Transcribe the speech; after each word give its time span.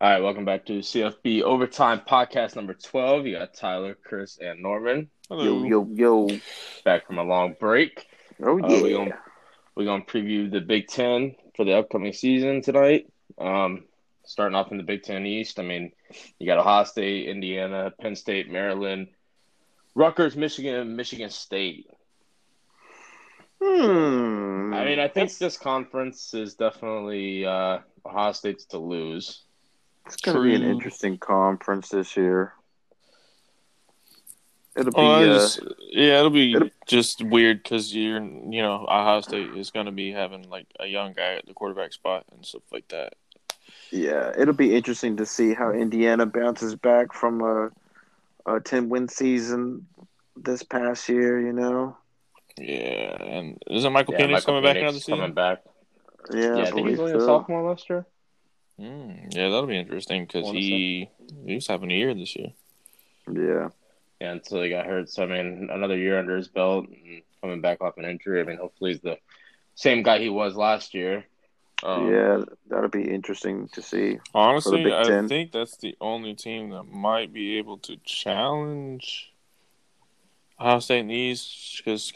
All 0.00 0.10
right, 0.10 0.22
welcome 0.22 0.44
back 0.44 0.66
to 0.66 0.80
CFB 0.80 1.42
Overtime 1.42 2.00
Podcast 2.06 2.54
number 2.54 2.74
12. 2.74 3.26
You 3.26 3.38
got 3.38 3.54
Tyler, 3.54 3.96
Chris, 4.04 4.38
and 4.38 4.62
Norman 4.62 5.08
Yo, 5.30 5.64
yo, 5.64 5.88
yo. 5.92 6.28
back 6.84 7.06
from 7.06 7.18
a 7.18 7.22
long 7.24 7.56
break. 7.58 8.06
Oh, 8.42 8.60
Uh, 8.62 8.68
yeah. 8.68 8.82
we 8.82 8.92
gonna 8.92 9.18
we're 9.74 9.84
gonna 9.86 10.04
preview 10.04 10.50
the 10.50 10.60
Big 10.60 10.88
Ten 10.88 11.34
for 11.56 11.64
the 11.64 11.78
upcoming 11.78 12.12
season 12.12 12.60
tonight. 12.60 13.06
Um, 13.38 13.84
starting 14.24 14.54
off 14.54 14.70
in 14.70 14.76
the 14.76 14.82
Big 14.84 15.02
Ten 15.02 15.24
East. 15.26 15.58
I 15.58 15.62
mean, 15.62 15.92
you 16.38 16.46
got 16.46 16.58
Ohio 16.58 16.84
State, 16.84 17.28
Indiana, 17.28 17.90
Penn 17.98 18.16
State, 18.16 18.50
Maryland, 18.50 19.08
Rutgers, 19.94 20.36
Michigan, 20.36 20.94
Michigan 20.94 21.30
State. 21.30 21.86
Hmm. 23.62 24.74
I 24.74 24.84
mean, 24.84 24.98
I 25.00 25.08
think 25.08 25.34
this 25.38 25.56
conference 25.56 26.34
is 26.34 26.54
definitely 26.54 27.46
uh, 27.46 27.78
Ohio 28.04 28.32
State's 28.32 28.66
to 28.66 28.78
lose. 28.78 29.42
It's 30.06 30.16
going 30.16 30.36
to 30.36 30.42
be 30.42 30.54
an 30.54 30.62
interesting 30.62 31.18
conference 31.18 31.88
this 31.90 32.16
year. 32.16 32.52
It'll 34.76 34.92
be, 34.92 34.98
Oh, 35.00 35.06
I 35.06 35.22
uh, 35.22 35.38
just, 35.38 35.60
yeah, 35.90 36.18
it'll 36.18 36.30
be 36.30 36.52
it'll- 36.54 36.68
just 36.86 37.22
weird 37.22 37.62
because 37.62 37.94
you're, 37.94 38.22
you 38.22 38.60
know, 38.62 38.84
Ohio 38.88 39.20
State 39.22 39.56
is 39.56 39.70
going 39.70 39.86
to 39.86 39.92
be 39.92 40.12
having 40.12 40.50
like 40.50 40.66
a 40.78 40.86
young 40.86 41.14
guy 41.14 41.34
at 41.34 41.46
the 41.46 41.54
quarterback 41.54 41.92
spot 41.94 42.24
and 42.32 42.44
stuff 42.44 42.62
like 42.72 42.86
that. 42.88 43.14
yeah, 43.90 44.32
it'll 44.38 44.52
be 44.54 44.74
interesting 44.76 45.16
to 45.16 45.24
see 45.26 45.54
how 45.54 45.70
Indiana 45.72 46.26
bounces 46.26 46.74
back 46.74 47.14
from 47.14 47.40
a, 47.40 47.70
a 48.54 48.60
10 48.60 48.90
win 48.90 49.08
season 49.08 49.86
this 50.36 50.62
past 50.62 51.08
year, 51.08 51.40
you 51.40 51.52
know? 51.54 51.96
Yeah, 52.58 53.16
and 53.22 53.58
isn't 53.70 53.92
Michael 53.92 54.14
Yeah, 54.14 54.26
Penix 54.26 54.30
Michael 54.32 54.46
coming 54.46 54.62
back 54.62 54.76
Penix 54.76 54.80
another 54.82 54.98
season? 54.98 55.14
coming 55.18 55.34
back. 55.34 55.62
Yeah, 56.34 56.40
Yeah, 56.40 56.48
I 56.56 56.60
I 56.60 56.64
think 56.64 56.74
believe 56.76 56.90
he's 56.90 56.98
only 57.00 57.12
a 57.14 57.20
sophomore 57.20 57.68
last 57.70 57.88
year. 57.88 58.06
Mm, 58.80 59.34
yeah, 59.34 59.48
that'll 59.48 59.66
be 59.66 59.78
interesting 59.78 60.26
because 60.26 60.44
Wanna 60.44 60.58
he 60.58 61.10
he's 61.46 61.66
having 61.66 61.90
a 61.90 61.94
year 61.94 62.14
this 62.14 62.36
year. 62.36 62.52
Yeah. 63.32 63.68
Yeah, 64.20 64.32
until 64.32 64.62
he 64.62 64.70
got 64.70 64.86
hurt. 64.86 65.10
So 65.10 65.24
I 65.24 65.26
mean, 65.26 65.68
another 65.70 65.96
year 65.96 66.18
under 66.18 66.36
his 66.36 66.48
belt 66.48 66.86
and 66.88 67.22
coming 67.40 67.60
back 67.60 67.80
off 67.80 67.98
an 67.98 68.04
injury. 68.04 68.40
I 68.40 68.44
mean, 68.44 68.58
hopefully 68.58 68.92
he's 68.92 69.00
the 69.00 69.18
same 69.74 70.02
guy 70.02 70.18
he 70.18 70.28
was 70.28 70.56
last 70.56 70.94
year. 70.94 71.24
Um, 71.82 72.10
yeah, 72.10 72.42
that'll 72.68 72.88
be 72.88 73.10
interesting 73.10 73.68
to 73.72 73.82
see. 73.82 74.18
Honestly, 74.34 74.92
I 74.92 75.04
Ten. 75.04 75.28
think 75.28 75.52
that's 75.52 75.76
the 75.76 75.94
only 76.00 76.34
team 76.34 76.70
that 76.70 76.84
might 76.84 77.32
be 77.32 77.58
able 77.58 77.78
to 77.78 77.96
challenge 78.04 79.32
Ohio 80.58 80.80
State 80.80 81.00
in 81.00 81.08
the 81.08 81.14
East 81.14 81.82
because 81.84 82.10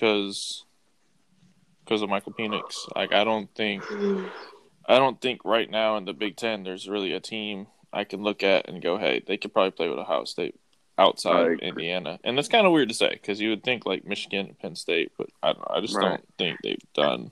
because 1.84 2.02
of 2.02 2.08
Michael 2.08 2.33
Penix. 2.33 2.89
Like, 2.95 3.12
I 3.12 3.24
don't 3.24 3.55
think 3.55 3.83
I 4.91 4.98
don't 4.98 5.20
think 5.20 5.44
right 5.44 5.70
now 5.70 5.96
in 5.96 6.05
the 6.05 6.12
Big 6.12 6.36
Ten 6.36 6.64
there's 6.64 6.88
really 6.88 7.12
a 7.12 7.20
team 7.20 7.66
I 7.92 8.05
can 8.05 8.22
look 8.22 8.42
at 8.42 8.69
and 8.69 8.83
go, 8.83 8.98
hey, 8.98 9.22
they 9.27 9.36
could 9.36 9.52
probably 9.52 9.70
play 9.70 9.88
with 9.88 9.98
Ohio 9.98 10.24
State 10.24 10.55
outside 10.98 11.52
of. 11.52 11.58
Indiana, 11.60 12.19
and 12.24 12.36
that's 12.36 12.48
kind 12.48 12.66
of 12.66 12.72
weird 12.72 12.88
to 12.88 12.94
say 12.94 13.11
because 13.11 13.41
you 13.41 13.50
would 13.50 13.62
think 13.64 13.86
like 13.86 14.05
Michigan 14.05 14.46
and 14.48 14.58
Penn 14.58 14.74
State, 14.77 15.12
but 15.16 15.28
I 15.42 15.52
don't 15.52 15.58
know. 15.61 15.66
I 15.77 15.80
just 15.80 15.94
Right. 15.96 16.08
don't 16.11 16.24
think 16.38 16.58
they've 16.62 16.92
done. 16.94 17.30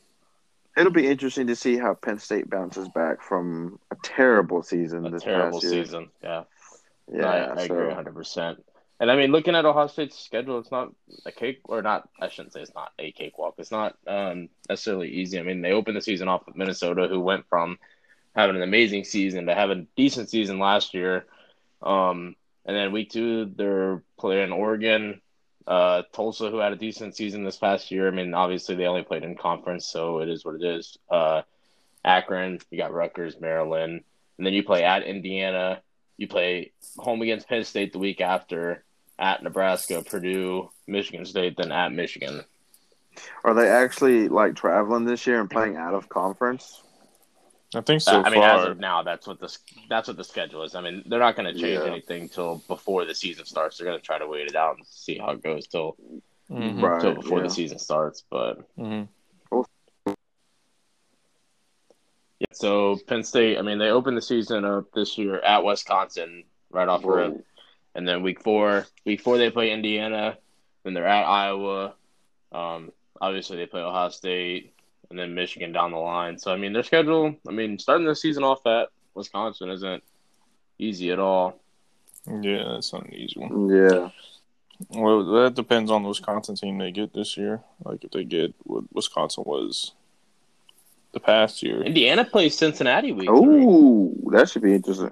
It'll 0.76 0.92
be 0.92 1.08
interesting 1.08 1.48
to 1.48 1.56
see 1.56 1.76
how 1.76 1.94
Penn 1.94 2.18
State 2.20 2.48
bounces 2.48 2.88
back 2.90 3.20
from 3.20 3.80
a 3.90 3.96
terrible 4.04 4.62
season 4.62 5.04
a 5.06 5.10
this 5.10 5.24
terrible 5.24 5.60
past 5.60 5.72
year. 5.72 5.84
season. 5.84 6.10
Yeah, 6.22 6.44
Yeah, 7.12 7.20
No, 7.22 7.26
I, 7.28 7.52
I 7.62 7.66
so- 7.66 7.74
agree 7.74 7.86
100. 7.88 8.14
percent 8.14 8.64
And 9.00 9.10
I 9.10 9.16
mean, 9.16 9.30
looking 9.30 9.54
at 9.54 9.64
Ohio 9.64 9.86
State's 9.86 10.18
schedule, 10.18 10.58
it's 10.58 10.72
not 10.72 10.92
a 11.24 11.30
cake, 11.30 11.60
or 11.64 11.82
not. 11.82 12.08
I 12.20 12.28
shouldn't 12.28 12.52
say 12.52 12.62
it's 12.62 12.74
not 12.74 12.92
a 12.98 13.12
cakewalk. 13.12 13.54
It's 13.58 13.70
not 13.70 13.96
um, 14.06 14.48
necessarily 14.68 15.08
easy. 15.08 15.38
I 15.38 15.42
mean, 15.42 15.62
they 15.62 15.72
opened 15.72 15.96
the 15.96 16.02
season 16.02 16.27
off 16.27 16.46
with 16.46 16.56
Minnesota, 16.56 17.06
who 17.08 17.20
went 17.20 17.46
from 17.48 17.78
having 18.34 18.56
an 18.56 18.62
amazing 18.62 19.04
season 19.04 19.46
to 19.46 19.54
having 19.54 19.80
a 19.80 19.86
decent 19.96 20.30
season 20.30 20.58
last 20.58 20.94
year. 20.94 21.26
Um, 21.80 22.34
and 22.64 22.76
then 22.76 22.92
week 22.92 23.10
two, 23.10 23.52
they're 23.56 24.02
playing 24.19 24.52
Oregon, 24.52 25.20
uh, 25.66 26.02
Tulsa, 26.12 26.50
who 26.50 26.58
had 26.58 26.72
a 26.72 26.76
decent 26.76 27.16
season 27.16 27.44
this 27.44 27.56
past 27.56 27.91
year. 27.91 28.09
I 28.09 28.10
mean, 28.10 28.34
obviously 28.34 28.75
they 28.75 28.86
only 28.86 29.03
played 29.03 29.22
in 29.22 29.36
conference, 29.36 29.86
so 29.86 30.19
it 30.20 30.28
is 30.28 30.44
what 30.44 30.56
it 30.56 30.65
is. 30.65 30.98
Uh, 31.09 31.42
Akron, 32.04 32.59
you 32.70 32.78
got 32.78 32.92
Rutgers, 32.92 33.41
Maryland, 33.41 34.03
and 34.38 34.47
then 34.47 34.54
you 34.54 34.62
play 34.62 34.82
at 34.82 35.04
Indiana. 35.04 35.82
You 36.16 36.26
play 36.26 36.72
home 36.97 37.22
against 37.22 37.48
Penn 37.48 37.65
State 37.65 37.92
the 37.92 37.98
week 38.00 38.20
after, 38.20 38.82
at 39.18 39.42
Nebraska, 39.42 40.02
Purdue, 40.02 40.70
Michigan 40.86 41.24
State, 41.24 41.56
then 41.56 41.72
at 41.72 41.92
Michigan. 41.92 42.44
Are 43.44 43.54
they 43.54 43.68
actually 43.68 44.28
like 44.28 44.54
traveling 44.54 45.04
this 45.04 45.26
year 45.26 45.40
and 45.40 45.50
playing 45.50 45.76
out 45.76 45.94
of 45.94 46.08
conference? 46.08 46.82
I 47.74 47.80
think 47.82 48.00
so 48.00 48.12
Uh, 48.12 48.22
I 48.22 48.30
mean, 48.30 48.40
far. 48.40 48.60
as 48.62 48.68
of 48.68 48.78
now, 48.78 49.02
that's 49.02 49.26
what 49.26 49.40
the 49.40 49.54
that's 49.90 50.08
what 50.08 50.16
the 50.16 50.24
schedule 50.24 50.62
is. 50.62 50.74
I 50.74 50.80
mean, 50.80 51.02
they're 51.06 51.18
not 51.18 51.36
going 51.36 51.52
to 51.52 51.60
change 51.60 51.80
Yeah. 51.80 51.90
anything 51.90 52.28
till 52.28 52.62
before 52.68 53.04
the 53.04 53.14
season 53.14 53.44
starts. 53.44 53.76
They're 53.76 53.86
going 53.86 53.98
to 53.98 54.04
try 54.04 54.18
to 54.18 54.26
wait 54.26 54.46
it 54.48 54.54
out 54.56 54.76
and 54.78 54.86
see 54.86 55.18
how 55.18 55.30
it 55.32 55.42
goes 55.42 55.66
till 55.66 55.96
Mhm, 56.50 56.80
Right. 56.82 57.00
till 57.00 57.14
before 57.14 57.38
yeah. 57.38 57.44
the 57.44 57.50
season 57.50 57.78
starts. 57.78 58.22
But 58.30 58.60
mhm. 58.78 59.08
yeah, 62.38 62.46
so 62.52 62.96
Penn 63.06 63.22
State. 63.24 63.58
I 63.58 63.62
mean, 63.62 63.78
they 63.78 63.90
opened 63.90 64.16
the 64.16 64.22
season 64.22 64.64
up 64.64 64.90
this 64.92 65.18
year 65.18 65.40
at 65.40 65.64
Wisconsin 65.64 66.44
right 66.70 66.88
off 66.88 67.02
the 67.02 67.08
rip. 67.08 67.44
Whoa. 67.98 68.03
And 68.03 68.09
then 68.09 68.22
week 68.22 68.42
four, 68.42 68.86
week 69.04 69.20
four 69.20 69.38
they 69.38 69.50
play 69.50 69.70
Indiana. 69.70 70.38
Then 70.84 70.94
they're 70.94 71.06
at 71.06 71.25
Iowa. 71.25 71.94
Um, 72.53 72.92
obviously 73.20 73.56
they 73.56 73.66
play 73.66 73.81
Ohio 73.82 74.09
State, 74.10 74.75
and 75.10 75.19
then 75.19 75.34
Michigan 75.34 75.72
down 75.72 75.91
the 75.91 75.98
line. 75.98 76.38
So 76.38 76.53
I 76.53 76.56
mean, 76.56 76.72
their 76.72 76.82
schedule. 76.82 77.34
I 77.47 77.53
mean, 77.53 77.78
starting 77.78 78.06
the 78.06 78.14
season 78.14 78.44
off 78.44 78.66
at 78.66 78.88
Wisconsin 79.14 79.70
isn't 79.70 80.03
easy 80.78 81.10
at 81.10 81.19
all. 81.19 81.60
Yeah, 82.26 82.64
that's 82.72 82.92
not 82.92 83.06
an 83.06 83.14
easy 83.14 83.41
one. 83.41 83.69
Yeah. 83.69 84.10
Well, 84.91 85.25
that 85.42 85.54
depends 85.54 85.91
on 85.91 86.03
the 86.03 86.09
Wisconsin 86.09 86.54
team 86.54 86.78
they 86.78 86.92
get 86.92 87.12
this 87.12 87.36
year. 87.36 87.62
Like 87.84 88.04
if 88.04 88.12
they 88.12 88.25
get 88.25 88.54
what 88.65 88.84
Wisconsin 88.92 89.44
was 89.47 89.92
the 91.12 91.20
past 91.20 91.62
year. 91.62 91.82
Indiana 91.82 92.25
plays 92.25 92.56
Cincinnati 92.56 93.12
week. 93.12 93.28
Oh, 93.30 94.15
that 94.30 94.48
should 94.48 94.62
be 94.62 94.75
interesting. 94.75 95.10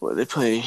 Well, 0.00 0.14
they 0.14 0.24
play. 0.24 0.62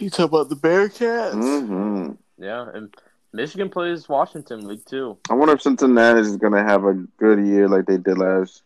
You 0.00 0.10
talk 0.10 0.30
about 0.30 0.48
the 0.48 0.56
Bearcats. 0.56 1.34
Mm-hmm. 1.34 2.12
Yeah, 2.42 2.68
and 2.74 2.94
Michigan 3.32 3.70
plays 3.70 4.08
Washington 4.08 4.66
week 4.66 4.84
two. 4.84 5.16
I 5.30 5.34
wonder 5.34 5.54
if 5.54 5.62
Cincinnati 5.62 6.20
is 6.20 6.36
going 6.36 6.52
to 6.52 6.62
have 6.62 6.84
a 6.84 6.94
good 7.16 7.38
year 7.46 7.68
like 7.68 7.86
they 7.86 7.96
did 7.96 8.18
last. 8.18 8.62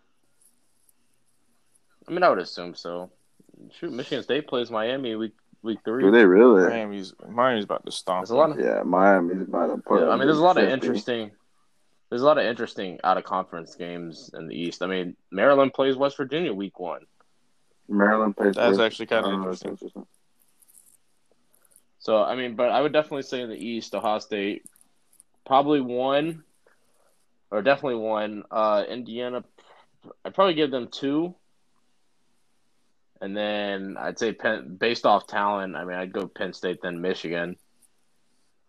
I 2.08 2.12
mean, 2.12 2.22
I 2.22 2.30
would 2.30 2.38
assume 2.38 2.74
so. 2.74 3.10
Shoot, 3.78 3.92
Michigan 3.92 4.22
State 4.22 4.46
plays 4.46 4.70
Miami 4.70 5.16
week 5.16 5.34
week 5.62 5.80
three. 5.84 6.02
Do 6.02 6.10
they 6.10 6.24
really? 6.24 6.68
Miami's 6.68 7.14
Miami's 7.28 7.64
about 7.64 7.84
to 7.84 7.92
stomp. 7.92 8.22
There's 8.22 8.30
a 8.30 8.36
lot 8.36 8.50
of 8.50 8.58
Yeah, 8.58 8.82
Miami's 8.84 9.42
about 9.42 9.74
to 9.74 9.82
put. 9.82 10.02
Yeah, 10.02 10.08
I 10.08 10.16
mean, 10.16 10.26
there's 10.26 10.38
a 10.38 10.44
lot 10.44 10.56
of 10.56 10.68
interesting. 10.68 11.30
There's 12.08 12.22
a 12.22 12.26
lot 12.26 12.38
of 12.38 12.44
interesting 12.44 13.00
out 13.02 13.18
of 13.18 13.24
conference 13.24 13.74
games 13.74 14.30
in 14.32 14.46
the 14.46 14.54
East. 14.54 14.82
I 14.82 14.86
mean, 14.86 15.16
Maryland 15.30 15.74
plays 15.74 15.96
West 15.96 16.16
Virginia 16.16 16.54
week 16.54 16.78
one. 16.78 17.02
Maryland 17.88 18.36
plays. 18.36 18.54
That's 18.54 18.72
with- 18.72 18.80
actually 18.80 19.06
kind 19.06 19.26
of 19.26 19.44
that's 19.44 19.62
interesting. 19.62 20.06
So 21.98 22.22
I 22.22 22.36
mean, 22.36 22.54
but 22.54 22.70
I 22.70 22.80
would 22.80 22.92
definitely 22.92 23.22
say 23.22 23.40
in 23.40 23.48
the 23.48 23.56
East, 23.56 23.94
Ohio 23.94 24.20
State 24.20 24.64
probably 25.44 25.80
one, 25.80 26.44
or 27.50 27.62
definitely 27.62 28.00
one. 28.00 28.44
Uh, 28.50 28.84
Indiana, 28.88 29.44
I'd 30.24 30.34
probably 30.34 30.54
give 30.54 30.70
them 30.70 30.88
two, 30.88 31.34
and 33.20 33.36
then 33.36 33.96
I'd 33.98 34.18
say 34.18 34.32
Penn, 34.32 34.76
based 34.78 35.06
off 35.06 35.26
talent. 35.26 35.74
I 35.74 35.84
mean, 35.84 35.96
I'd 35.96 36.12
go 36.12 36.26
Penn 36.26 36.52
State, 36.52 36.80
then 36.82 37.00
Michigan, 37.00 37.56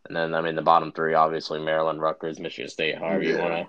and 0.05 0.15
then 0.15 0.33
I 0.33 0.41
mean 0.41 0.55
the 0.55 0.61
bottom 0.61 0.91
three, 0.91 1.13
obviously 1.13 1.59
Maryland, 1.59 2.01
Rutgers, 2.01 2.39
Michigan 2.39 2.69
State. 2.69 2.97
However 2.97 3.23
you 3.23 3.37
want 3.37 3.53
to 3.53 3.67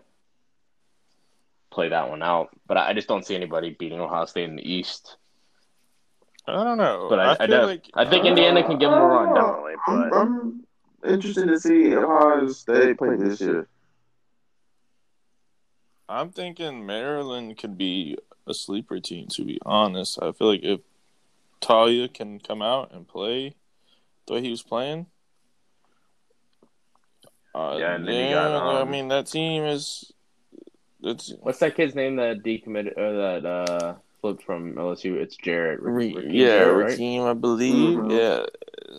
play 1.71 1.89
that 1.91 2.09
one 2.09 2.23
out, 2.23 2.51
but 2.67 2.77
I 2.77 2.91
I 2.91 2.93
just 2.95 3.09
don't 3.09 3.27
see 3.27 3.35
anybody 3.35 3.77
beating 3.79 4.01
Ohio 4.01 4.25
State 4.27 4.49
in 4.49 4.57
the 4.57 4.73
East. 4.73 5.17
I 6.49 6.65
don't 6.65 6.79
know. 6.79 7.07
But 7.11 7.19
I, 7.19 7.33
I, 7.33 7.37
feel 7.37 7.49
def- 7.49 7.67
like 7.67 7.91
I 7.95 8.09
think 8.09 8.25
Indiana 8.25 8.63
can 8.63 8.79
give 8.79 8.91
them 8.91 9.01
a 9.01 9.07
run, 9.07 9.35
definitely. 9.35 9.75
I'm, 9.87 10.11
But 10.11 10.17
I'm 10.17 10.67
interested 11.07 11.47
to 11.47 11.61
see 11.61 11.91
how 11.91 12.49
they 12.67 12.95
play 12.95 13.17
this 13.17 13.41
year. 13.41 13.69
I'm 16.09 16.31
thinking 16.31 16.87
Maryland 16.87 17.59
could 17.59 17.77
be 17.77 18.17
a 18.47 18.55
sleeper 18.55 18.99
team. 18.99 19.29
To 19.29 19.45
be 19.45 19.59
honest, 19.67 20.19
I 20.23 20.33
feel 20.33 20.49
like 20.49 20.63
if 20.63 20.81
Taulia 21.61 22.13
can 22.13 22.41
come 22.41 22.63
out 22.63 22.93
and 22.93 23.07
play 23.07 23.55
the 24.27 24.35
way 24.35 24.43
he 24.43 24.51
was 24.51 24.63
playing. 24.63 25.07
Uh, 27.55 27.77
Yeah, 27.79 27.97
and 27.97 28.07
then 28.07 28.15
you 28.15 28.21
yeah, 28.31 28.49
got, 28.49 28.81
um, 28.81 28.89
I 28.89 28.91
mean 28.91 29.09
that 29.09 29.27
team 29.27 29.65
is. 29.65 30.13
It's 31.03 31.33
What's 31.41 31.59
that 31.61 31.77
kid's 31.77 31.95
name 31.95 32.17
that 32.17 32.43
decommitted 32.43 32.99
or 32.99 33.13
that 33.13 33.47
uh, 33.47 33.95
flipped 34.21 34.43
from 34.43 34.75
LSU? 34.75 35.15
It's 35.17 35.37
Jarrett. 35.37 35.81
Re- 35.81 36.15
Rakim 36.15 36.33
yeah, 36.33 36.47
Jarrett, 36.59 36.99
right? 36.99 37.29
I 37.31 37.33
believe. 37.35 37.99
Mhm. 37.99 38.11
Yeah, 38.19 38.47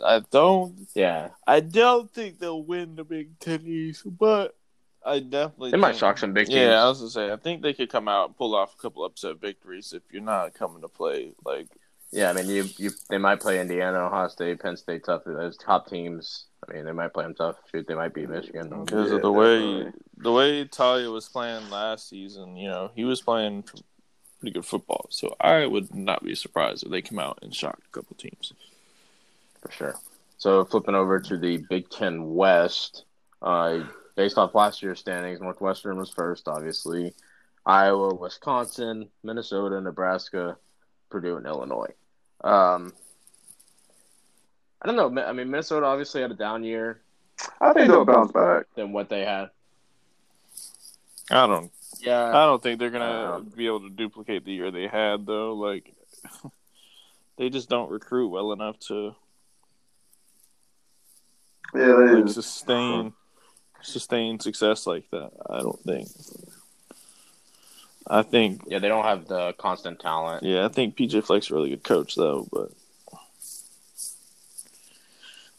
I 0.06 0.22
don't. 0.32 0.88
Yeah, 0.96 1.30
I 1.48 1.60
don't 1.60 2.12
think 2.14 2.40
they'll 2.40 2.64
win 2.64 2.96
the 2.96 3.04
Big 3.04 3.40
Ten 3.40 3.66
East, 3.66 4.04
but 4.18 4.56
I 5.06 5.20
definitely 5.20 5.72
They 5.72 5.78
might 5.78 5.96
shock 5.96 6.18
some 6.18 6.34
big 6.34 6.48
teams. 6.48 6.58
Yeah, 6.58 6.84
I 6.84 6.90
was 6.90 7.00
gonna 7.00 7.10
say 7.10 7.32
I 7.32 7.38
think 7.38 7.62
they 7.62 7.74
could 7.74 7.90
come 7.90 8.08
out 8.08 8.28
and 8.30 8.38
pull 8.38 8.54
off 8.56 8.74
a 8.74 8.82
couple 8.82 9.06
upset 9.06 9.40
victories 9.40 9.94
if 9.94 10.04
you're 10.12 10.22
not 10.22 10.54
coming 10.54 10.82
to 10.82 10.90
play. 10.90 11.32
Like 11.46 11.68
Yeah, 12.12 12.30
I 12.30 12.34
mean, 12.34 12.48
you, 12.50 12.66
you 12.78 12.92
they 13.10 13.18
might 13.18 13.40
play 13.40 13.60
Indiana, 13.62 14.00
Ohio 14.06 14.28
State, 14.28 14.60
Penn 14.60 14.76
State 14.78 15.06
tough. 15.06 15.24
Those 15.26 15.58
top 15.58 15.88
teams. 15.88 16.46
I 16.68 16.74
mean, 16.74 16.84
they 16.86 16.92
might 16.92 17.14
play 17.14 17.24
them 17.24 17.34
tough. 17.36 17.56
Shoot, 17.72 17.88
they 17.88 17.96
might 17.96 18.14
beat 18.14 18.30
Michigan. 18.30 18.84
because 18.84 19.10
Yeah, 19.10 19.16
of 19.16 19.22
the 19.22 19.32
way 19.32 19.60
definitely. 19.84 20.02
the 20.18 20.32
way 20.34 20.66
Taulia 20.66 21.12
was 21.14 21.30
playing 21.30 21.70
last 21.70 22.10
season, 22.10 22.58
you 22.58 22.68
know, 22.68 22.92
he 22.94 23.06
was 23.06 23.22
playing 23.22 23.64
pretty 24.40 24.54
good 24.54 24.66
football. 24.66 25.08
So 25.10 25.36
I 25.40 25.66
would 25.66 25.94
not 25.94 26.24
be 26.24 26.36
surprised 26.36 26.84
if 26.84 26.92
they 26.92 27.02
come 27.02 27.20
out 27.20 27.40
and 27.42 27.54
shock 27.54 27.80
a 27.86 27.92
couple 27.92 28.16
teams. 28.16 28.54
for 29.62 29.72
sure. 29.72 29.96
So 30.38 30.64
flipping 30.66 30.96
over 30.96 31.20
to 31.20 31.38
the 31.38 31.58
Big 31.70 31.90
Ten 31.90 32.34
West, 32.34 33.04
uh, 33.42 33.80
based 34.16 34.38
off 34.38 34.56
last 34.56 34.82
year's 34.82 35.00
standings, 35.00 35.42
Northwestern 35.42 35.98
was 35.98 36.10
first, 36.10 36.48
obviously. 36.48 37.14
Iowa, 37.66 38.16
Wisconsin, 38.16 39.10
Minnesota, 39.24 39.82
Nebraska, 39.82 40.58
Purdue, 41.10 41.38
and 41.38 41.46
Illinois. 41.46 41.94
Um, 42.42 42.94
I 44.82 44.88
don't 44.88 44.96
know. 44.96 45.22
I 45.22 45.34
mean, 45.34 45.52
Minnesota 45.52 45.86
obviously 45.86 46.22
had 46.22 46.32
a 46.32 46.36
down 46.36 46.64
year 46.64 47.02
I 47.62 47.74
think 47.74 47.88
they'll 47.88 48.06
bounce 48.06 48.32
back. 48.32 48.66
than 48.76 48.92
what 48.92 49.10
they 49.10 49.26
had. 49.26 49.50
I 51.32 51.48
don't 51.48 51.72
Yeah, 52.00 52.28
I 52.30 52.46
don't 52.46 52.62
think 52.62 52.80
they're 52.80 52.90
gonna 52.90 53.36
Um, 53.38 53.52
be 53.56 53.68
able 53.68 53.82
to 53.82 53.90
duplicate 53.90 54.46
the 54.46 54.54
year 54.54 54.72
they 54.72 54.88
had 54.88 55.26
though. 55.26 55.54
Like 55.54 55.94
they 57.38 57.50
just 57.50 57.70
don't 57.70 57.92
recruit 57.92 58.30
well 58.30 58.52
enough 58.54 58.80
to 58.88 59.16
Yeah, 61.76 61.94
they, 61.98 62.22
like 62.22 62.30
sustain 62.30 63.14
sustain 63.82 64.40
success 64.40 64.88
like 64.88 65.10
that. 65.12 65.32
I 65.50 65.60
don't 65.60 65.80
think. 65.82 66.08
I 68.08 68.24
think 68.24 68.64
yeah, 68.68 68.80
they 68.80 68.88
don't 68.88 69.06
have 69.06 69.28
the 69.28 69.54
constant 69.54 70.00
talent. 70.00 70.44
yeah, 70.44 70.66
I 70.66 70.70
think 70.70 70.96
PJ 70.98 71.24
Fleck's 71.26 71.52
a 71.52 71.54
really 71.54 71.70
good 71.70 71.84
coach 71.84 72.16
though, 72.16 72.48
but 72.52 72.72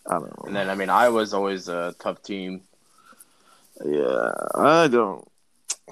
I 0.07 0.15
don't 0.15 0.23
know. 0.39 0.45
And 0.47 0.57
then, 0.57 0.69
I 0.69 0.75
mean, 0.75 0.91
Iowa's 0.91 1.33
always 1.33 1.69
a 1.69 1.95
tough 2.01 2.23
team. 2.23 2.63
yeah, 3.85 4.33
I 4.55 4.89
don't. 4.89 5.30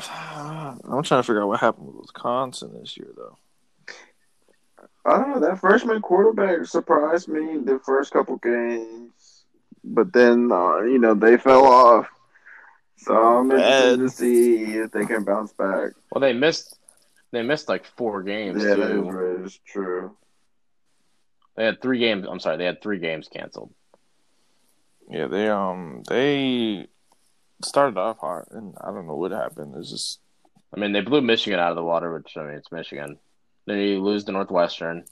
I'm 0.10 1.02
trying 1.02 1.20
to 1.20 1.22
figure 1.22 1.42
out 1.42 1.48
what 1.48 1.60
happened 1.60 1.86
with 1.88 1.96
Wisconsin 1.96 2.72
this 2.78 2.96
year 2.96 3.08
though. 3.16 3.36
I 5.04 5.18
don't 5.18 5.30
know. 5.30 5.40
That 5.40 5.58
freshman 5.60 6.02
quarterback 6.02 6.66
surprised 6.66 7.28
me 7.28 7.58
the 7.58 7.80
first 7.84 8.12
couple 8.12 8.36
games, 8.36 9.44
but 9.82 10.12
then 10.12 10.50
uh, 10.52 10.80
you 10.82 10.98
know 10.98 11.14
they 11.14 11.36
fell 11.36 11.64
off. 11.64 12.08
So 12.98 13.14
I'm 13.14 13.50
interested 13.50 13.98
Bad. 13.98 13.98
to 14.00 14.10
see 14.10 14.64
if 14.74 14.90
they 14.90 15.06
can 15.06 15.24
bounce 15.24 15.52
back. 15.52 15.92
Well, 16.10 16.20
they 16.20 16.32
missed. 16.32 16.76
They 17.30 17.42
missed 17.42 17.68
like 17.68 17.84
four 17.84 18.22
games 18.22 18.62
Yeah, 18.62 18.74
that 18.74 18.86
too. 18.88 19.44
is 19.44 19.58
true. 19.66 20.16
They 21.56 21.64
had 21.64 21.80
three 21.82 21.98
games. 21.98 22.26
I'm 22.30 22.40
sorry, 22.40 22.56
they 22.56 22.64
had 22.64 22.82
three 22.82 22.98
games 22.98 23.28
canceled. 23.28 23.72
Yeah, 25.10 25.26
they 25.26 25.48
um 25.48 26.02
they 26.08 26.86
started 27.62 27.98
off 27.98 28.18
hot, 28.18 28.48
and 28.50 28.74
I 28.80 28.86
don't 28.86 29.06
know 29.06 29.16
what 29.16 29.32
happened. 29.32 29.74
It's 29.76 29.90
just 29.90 30.20
I 30.74 30.78
mean, 30.78 30.92
they 30.92 31.00
blew 31.00 31.20
Michigan 31.20 31.58
out 31.58 31.70
of 31.70 31.76
the 31.76 31.84
water, 31.84 32.12
which 32.12 32.36
I 32.36 32.42
mean, 32.42 32.54
it's 32.54 32.72
Michigan. 32.72 33.18
Then 33.66 33.78
you 33.78 34.02
lose 34.02 34.24
to 34.24 34.32
Northwestern. 34.32 35.04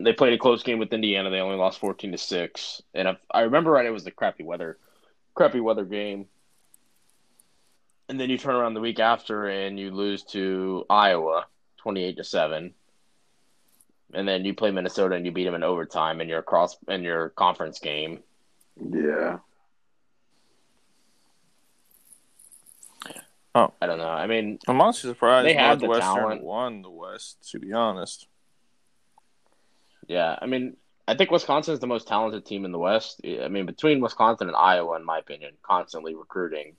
They 0.00 0.12
played 0.12 0.32
a 0.32 0.38
close 0.38 0.62
game 0.62 0.78
with 0.78 0.92
Indiana. 0.92 1.30
They 1.30 1.40
only 1.40 1.56
lost 1.56 1.78
fourteen 1.78 2.12
to 2.12 2.18
six. 2.18 2.82
And 2.94 3.08
if 3.08 3.16
I 3.30 3.42
remember 3.42 3.70
right, 3.70 3.86
it 3.86 3.90
was 3.90 4.04
the 4.04 4.10
crappy 4.10 4.42
weather, 4.42 4.78
crappy 5.34 5.60
weather 5.60 5.84
game. 5.84 6.26
And 8.08 8.20
then 8.20 8.28
you 8.28 8.36
turn 8.36 8.54
around 8.54 8.74
the 8.74 8.80
week 8.80 9.00
after 9.00 9.46
and 9.46 9.78
you 9.78 9.90
lose 9.90 10.24
to 10.24 10.84
Iowa, 10.90 11.46
twenty-eight 11.78 12.16
to 12.16 12.24
seven. 12.24 12.74
And 14.12 14.28
then 14.28 14.44
you 14.44 14.52
play 14.52 14.70
Minnesota 14.70 15.14
and 15.14 15.24
you 15.24 15.32
beat 15.32 15.44
them 15.44 15.54
in 15.54 15.62
overtime 15.62 16.20
in 16.20 16.28
your 16.28 16.42
cross 16.42 16.76
in 16.88 17.02
your 17.02 17.30
conference 17.30 17.78
game. 17.78 18.22
Yeah. 18.76 19.38
I 23.54 23.68
don't 23.86 23.98
know. 23.98 24.08
I 24.08 24.26
mean, 24.26 24.58
I'm 24.66 24.80
honestly 24.80 25.10
surprised 25.10 25.46
They 25.46 25.54
had 25.54 25.80
the 25.80 25.86
talent. 25.98 26.42
won 26.42 26.82
the 26.82 26.90
West. 26.90 27.50
To 27.50 27.58
be 27.58 27.72
honest, 27.72 28.26
Yeah, 30.08 30.36
I 30.40 30.46
mean, 30.46 30.76
I 31.06 31.14
think 31.14 31.30
Wisconsin 31.30 31.74
is 31.74 31.80
the 31.80 31.86
most 31.86 32.08
talented 32.08 32.46
team 32.46 32.64
in 32.64 32.72
the 32.72 32.78
West. 32.78 33.20
I 33.24 33.48
mean, 33.48 33.66
between 33.66 34.00
Wisconsin 34.00 34.48
and 34.48 34.56
Iowa, 34.56 34.96
in 34.96 35.04
my 35.04 35.18
opinion, 35.18 35.52
constantly 35.62 36.14
recruiting. 36.14 36.76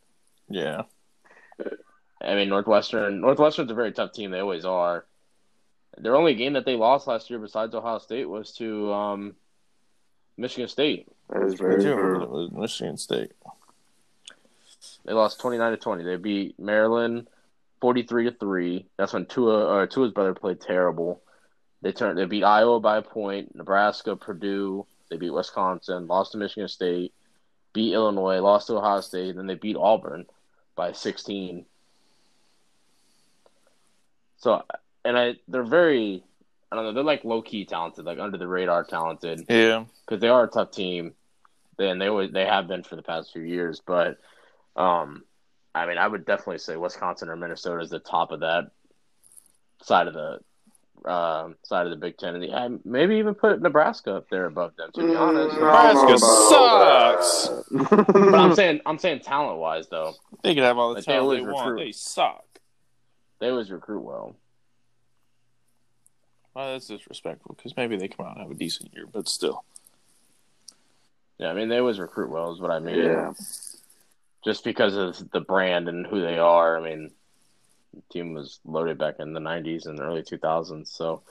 yeah, 0.49 0.83
I 2.21 2.35
mean, 2.35 2.49
Northwestern. 2.49 3.21
Northwestern's 3.21 3.69
a 3.69 3.75
very 3.75 3.91
tough 3.91 4.13
team. 4.13 4.31
They 4.31 4.39
always 4.39 4.65
are. 4.65 5.05
Their 5.97 6.15
only 6.15 6.33
game 6.33 6.53
that 6.53 6.65
they 6.65 6.75
lost 6.75 7.05
last 7.05 7.29
year, 7.29 7.37
besides 7.37 7.75
Ohio 7.75 7.99
State, 7.99 8.25
was 8.27 8.53
to 8.53 8.91
um, 8.91 9.35
Michigan 10.37 10.67
State. 10.69 11.07
That 11.29 11.43
is 11.43 11.53
I 11.53 11.57
very 11.57 11.83
true. 11.83 12.23
it 12.23 12.29
was 12.29 12.51
Michigan 12.51 12.97
State. 12.97 13.31
They 15.05 15.13
lost 15.13 15.39
twenty 15.39 15.57
nine 15.57 15.71
to 15.71 15.77
twenty. 15.77 16.03
They 16.03 16.15
beat 16.15 16.59
Maryland 16.59 17.27
forty 17.81 18.03
three 18.03 18.25
to 18.25 18.31
three. 18.31 18.87
That's 18.97 19.13
when 19.13 19.25
Tua 19.25 19.65
or 19.65 19.87
Tua's 19.87 20.11
brother 20.11 20.33
played 20.33 20.61
terrible. 20.61 21.21
They 21.81 21.91
turned. 21.91 22.17
They 22.17 22.25
beat 22.25 22.43
Iowa 22.43 22.79
by 22.79 22.97
a 22.97 23.01
point. 23.01 23.55
Nebraska, 23.55 24.15
Purdue. 24.15 24.85
They 25.09 25.17
beat 25.17 25.31
Wisconsin. 25.33 26.07
Lost 26.07 26.31
to 26.31 26.37
Michigan 26.37 26.69
State. 26.69 27.13
Beat 27.73 27.93
Illinois. 27.93 28.39
Lost 28.39 28.67
to 28.67 28.77
Ohio 28.77 29.01
State. 29.01 29.35
Then 29.35 29.47
they 29.47 29.55
beat 29.55 29.75
Auburn 29.75 30.25
by 30.75 30.93
sixteen. 30.93 31.65
So, 34.37 34.63
and 35.03 35.17
I, 35.17 35.35
they're 35.47 35.63
very. 35.63 36.23
I 36.71 36.75
don't 36.75 36.85
know. 36.85 36.93
They're 36.93 37.03
like 37.03 37.23
low 37.23 37.41
key 37.41 37.65
talented, 37.65 38.05
like 38.05 38.17
under 38.17 38.37
the 38.37 38.47
radar 38.47 38.83
talented 38.83 39.45
Yeah, 39.47 39.85
because 40.05 40.21
they 40.21 40.29
are 40.29 40.45
a 40.45 40.47
tough 40.47 40.71
team. 40.71 41.13
Then 41.77 41.99
they 41.99 42.07
always 42.07 42.31
they 42.31 42.45
have 42.45 42.67
been 42.67 42.83
for 42.83 42.95
the 42.95 43.03
past 43.03 43.33
few 43.33 43.41
years, 43.41 43.81
but 43.85 44.17
um, 44.75 45.23
I 45.75 45.85
mean, 45.85 45.97
I 45.97 46.07
would 46.07 46.25
definitely 46.25 46.59
say 46.59 46.75
Wisconsin 46.77 47.29
or 47.29 47.35
Minnesota 47.35 47.81
is 47.81 47.89
the 47.89 47.99
top 47.99 48.31
of 48.31 48.41
that 48.41 48.71
side 49.81 50.07
of 50.07 50.13
the 50.13 50.39
um, 51.09 51.55
side 51.63 51.85
of 51.85 51.89
the 51.89 51.97
Big 51.97 52.17
Ten, 52.17 52.35
and 52.35 52.55
I 52.55 52.69
maybe 52.85 53.15
even 53.17 53.35
put 53.35 53.61
Nebraska 53.61 54.15
up 54.15 54.29
there 54.29 54.45
above 54.45 54.75
them. 54.77 54.89
To 54.93 55.05
be 55.05 55.15
honest, 55.15 55.57
Mm, 55.57 55.73
I 55.73 55.91
don't 55.93 56.07
know 56.07 56.13
Nebraska 56.13 56.17
sucks. 57.89 58.07
but 58.13 58.35
I'm 58.35 58.55
saying 58.55 58.79
I'm 58.85 58.97
saying 58.99 59.19
talent 59.21 59.59
wise 59.59 59.87
though, 59.89 60.13
they 60.43 60.53
can 60.55 60.63
have 60.63 60.77
all 60.77 60.89
the 60.89 60.95
Like, 60.95 61.05
they 61.05 61.11
talent 61.13 61.37
they, 61.37 61.41
always 61.41 61.53
want. 61.55 61.69
recruit. 61.71 61.85
They 61.85 61.91
suck. 61.91 62.45
they 63.39 63.49
always 63.49 63.69
recruit 63.69 64.01
well. 64.01 64.35
Well, 66.53 66.71
that's 66.73 66.87
disrespectful 66.87 67.55
because 67.57 67.75
maybe 67.75 67.97
they 67.97 68.07
come 68.07 68.25
out 68.27 68.33
and 68.37 68.41
have 68.43 68.51
a 68.51 68.55
decent 68.55 68.93
year, 68.93 69.05
but 69.11 69.27
still. 69.27 69.63
Yeah, 71.39 71.49
I 71.49 71.53
mean 71.53 71.67
they 71.67 71.79
always 71.79 71.99
recruit 71.99 72.29
well 72.29 72.53
is 72.53 72.61
what 72.61 72.71
I 72.71 72.79
mean. 72.79 72.95
yeah. 72.99 73.33
Just 74.43 74.63
because 74.63 74.95
of 74.95 75.31
the 75.31 75.39
brand 75.39 75.87
and 75.87 76.05
who 76.05 76.21
they 76.21 76.37
are. 76.37 76.77
I 76.77 76.81
mean, 76.81 77.11
the 77.93 78.01
team 78.09 78.33
was 78.33 78.59
loaded 78.65 78.97
back 78.97 79.15
in 79.19 79.33
the 79.33 79.39
'90s 79.39 79.85
and 79.85 79.99
early 79.99 80.21
2000s. 80.21 80.87
So, 80.87 81.21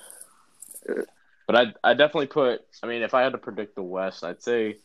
but 1.47 1.57
I 1.57 1.75
I 1.85 1.95
definitely 1.95 2.29
put. 2.29 2.65
I 2.83 2.87
mean, 2.87 3.03
if 3.03 3.15
I 3.15 3.23
had 3.23 3.33
to 3.33 3.39
predict 3.39 3.75
the 3.75 3.83
West, 3.83 4.25
I'd 4.25 4.43
say 4.43 4.77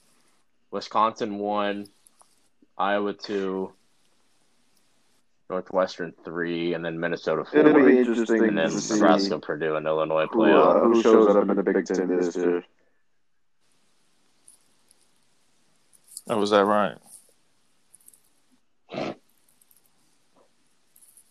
Wisconsin 0.71 1.39
one, 1.39 1.87
Iowa 2.77 3.13
two, 3.13 3.71
Northwestern 5.49 6.13
three, 6.25 6.73
and 6.73 6.83
then 6.83 6.99
Minnesota 6.99 7.45
four. 7.45 7.59
It'll 7.59 7.73
four, 7.73 7.85
be 7.85 7.97
interesting 7.97 8.43
and 8.43 8.57
then 8.57 8.69
to 8.69 8.81
see 8.81 8.95
Nebraska, 8.95 9.39
Purdue, 9.39 9.75
and 9.75 9.87
Illinois 9.87 10.27
who, 10.27 10.39
play 10.39 10.51
out. 10.51 10.77
uh, 10.77 10.79
who 10.81 11.01
shows 11.01 11.35
up 11.35 11.49
in 11.49 11.55
the 11.55 11.63
Big 11.63 11.85
Ten 11.85 12.07
this 12.07 12.35
year. 12.35 12.63
Oh, 16.29 16.37
was 16.37 16.49
that 16.49 16.65
right? 16.65 16.97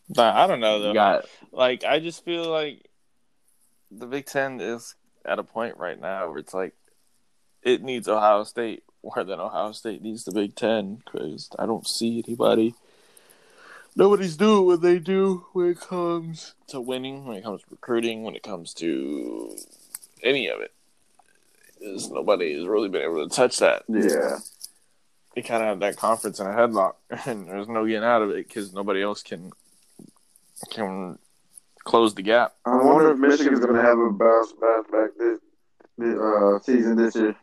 Nah, 0.08 0.44
I 0.44 0.46
don't 0.46 0.60
know 0.60 0.80
though. 0.80 0.94
Got 0.94 1.26
Like, 1.52 1.84
I 1.84 1.98
just 1.98 2.24
feel 2.24 2.48
like 2.48 2.88
the 3.90 4.06
Big 4.06 4.26
Ten 4.26 4.60
is 4.60 4.94
at 5.24 5.38
a 5.38 5.42
point 5.42 5.76
right 5.78 6.00
now 6.00 6.28
where 6.28 6.38
it's 6.38 6.54
like 6.54 6.74
it 7.62 7.82
needs 7.82 8.08
Ohio 8.08 8.44
State 8.44 8.84
more 9.02 9.24
than 9.24 9.40
Ohio 9.40 9.72
State 9.72 10.02
needs 10.02 10.24
the 10.24 10.32
Big 10.32 10.54
Ten 10.54 11.02
because 11.04 11.50
I 11.58 11.66
don't 11.66 11.86
see 11.86 12.22
anybody. 12.26 12.74
Nobody's 13.94 14.36
doing 14.36 14.66
what 14.66 14.82
they 14.82 14.98
do 14.98 15.46
when 15.52 15.70
it 15.70 15.80
comes 15.80 16.54
to 16.68 16.80
winning, 16.80 17.24
when 17.24 17.38
it 17.38 17.44
comes 17.44 17.62
to 17.62 17.68
recruiting, 17.70 18.24
when 18.24 18.34
it 18.34 18.42
comes 18.42 18.74
to 18.74 19.56
any 20.22 20.48
of 20.48 20.60
it. 20.60 20.72
Is 21.80 22.10
nobody 22.10 22.56
has 22.56 22.66
really 22.66 22.88
been 22.88 23.02
able 23.02 23.26
to 23.26 23.34
touch 23.34 23.58
that. 23.58 23.84
Yeah. 23.88 24.38
They 25.34 25.42
kind 25.42 25.62
of 25.62 25.68
have 25.68 25.80
that 25.80 25.96
conference 25.96 26.40
in 26.40 26.46
a 26.46 26.50
headlock, 26.50 26.94
and 27.26 27.46
there's 27.46 27.68
no 27.68 27.86
getting 27.86 28.02
out 28.02 28.22
of 28.22 28.30
it 28.30 28.48
because 28.48 28.72
nobody 28.72 29.02
else 29.02 29.22
can 29.22 29.52
can 30.70 31.18
close 31.84 32.14
the 32.14 32.22
gap. 32.22 32.54
I 32.64 32.76
wonder 32.76 33.12
if 33.12 33.18
Michigan's 33.18 33.60
going 33.60 33.74
to 33.74 33.82
have 33.82 33.98
a 33.98 34.10
bounce 34.10 34.52
bounce 34.60 34.90
back 34.90 35.10
this, 35.18 35.38
this 35.98 36.18
uh, 36.18 36.58
season 36.60 36.96
this 36.96 37.14
year. 37.14 37.36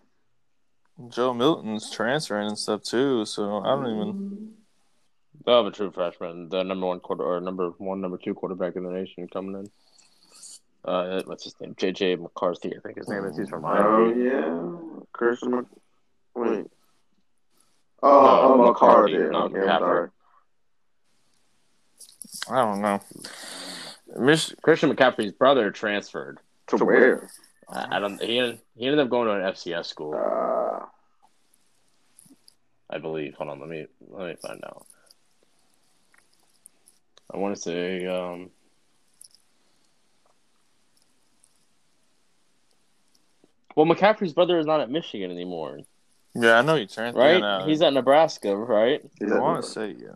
Joe 1.10 1.34
Milton's 1.34 1.89
transferring 1.91 2.50
and 2.50 2.58
stuff 2.58 2.84
too, 2.84 3.25
so 3.25 3.62
I 3.62 3.70
don't 3.75 3.88
even. 3.88 4.50
They'll 5.46 5.58
have 5.63 5.65
a 5.65 5.75
true 5.75 5.91
freshman, 5.91 6.48
the 6.50 6.63
number 6.63 6.86
one 6.86 7.00
quarter 7.01 7.24
or 7.24 7.41
number 7.41 7.70
one, 7.77 8.00
number 8.00 8.17
two 8.17 8.34
quarterback 8.34 8.75
in 8.75 8.84
the 8.84 8.91
nation 8.91 9.27
coming 9.27 9.55
in. 9.55 9.70
Uh, 10.86 11.22
what's 11.25 11.43
his 11.43 11.55
name? 11.60 11.74
JJ 11.75 12.22
McCarthy, 12.22 12.75
I 12.75 12.79
think 12.79 12.98
his 12.98 13.10
name 13.10 13.25
is. 13.25 13.38
He's 13.38 13.50
from 13.50 13.65
Oh 13.65 14.13
yeah, 14.13 15.03
Christian. 15.12 15.51
Mc... 15.51 15.65
Wait. 16.36 16.65
Oh, 18.01 18.10
Oh, 18.25 18.53
oh, 18.65 18.74
McCarty, 18.74 19.15
McCarty. 19.15 19.32
not 19.32 19.46
Okay, 19.46 19.60
McCaffrey. 19.60 19.79
sorry. 19.79 20.10
I 22.50 22.56
don't 22.58 22.82
know. 22.82 23.00
Mich- 24.18 24.54
Christian 24.62 24.94
McCaffrey's 24.94 25.32
brother 25.32 25.72
transferred. 25.72 26.40
To 26.68 26.86
where? 26.86 27.30
I, 27.70 27.98
I 27.98 28.00
don't. 28.00 28.22
He 28.22 28.38
ended, 28.40 28.60
he 28.75 28.86
ended 28.86 29.00
up 29.00 29.10
going 29.10 29.28
to 29.28 29.34
an 29.34 29.54
FCS 29.54 29.86
school, 29.86 30.13
Uh, 30.13 30.86
I 32.90 32.98
believe. 33.00 33.36
Hold 33.36 33.50
on, 33.50 33.60
let 33.60 33.70
me 33.70 33.86
let 34.10 34.28
me 34.30 34.36
find 34.42 34.63
out. 34.66 34.86
I 37.34 37.38
want 37.38 37.56
to 37.56 37.62
say. 37.62 38.06
Um, 38.06 38.50
well, 43.75 43.86
McCaffrey's 43.86 44.34
brother 44.34 44.60
is 44.60 44.66
not 44.66 44.82
at 44.82 44.90
Michigan 44.92 45.32
anymore, 45.32 45.80
yeah, 46.36 46.54
I 46.58 46.62
know 46.62 46.75
you 46.75 46.88
transferred. 46.88 47.42
right? 47.42 47.68
He's 47.68 47.82
at 47.82 47.94
Nebraska, 47.94 48.56
right? 48.56 49.02
I 49.22 49.25
want 49.40 49.63
to 49.63 49.70
say 49.70 49.96
yeah. 50.00 50.13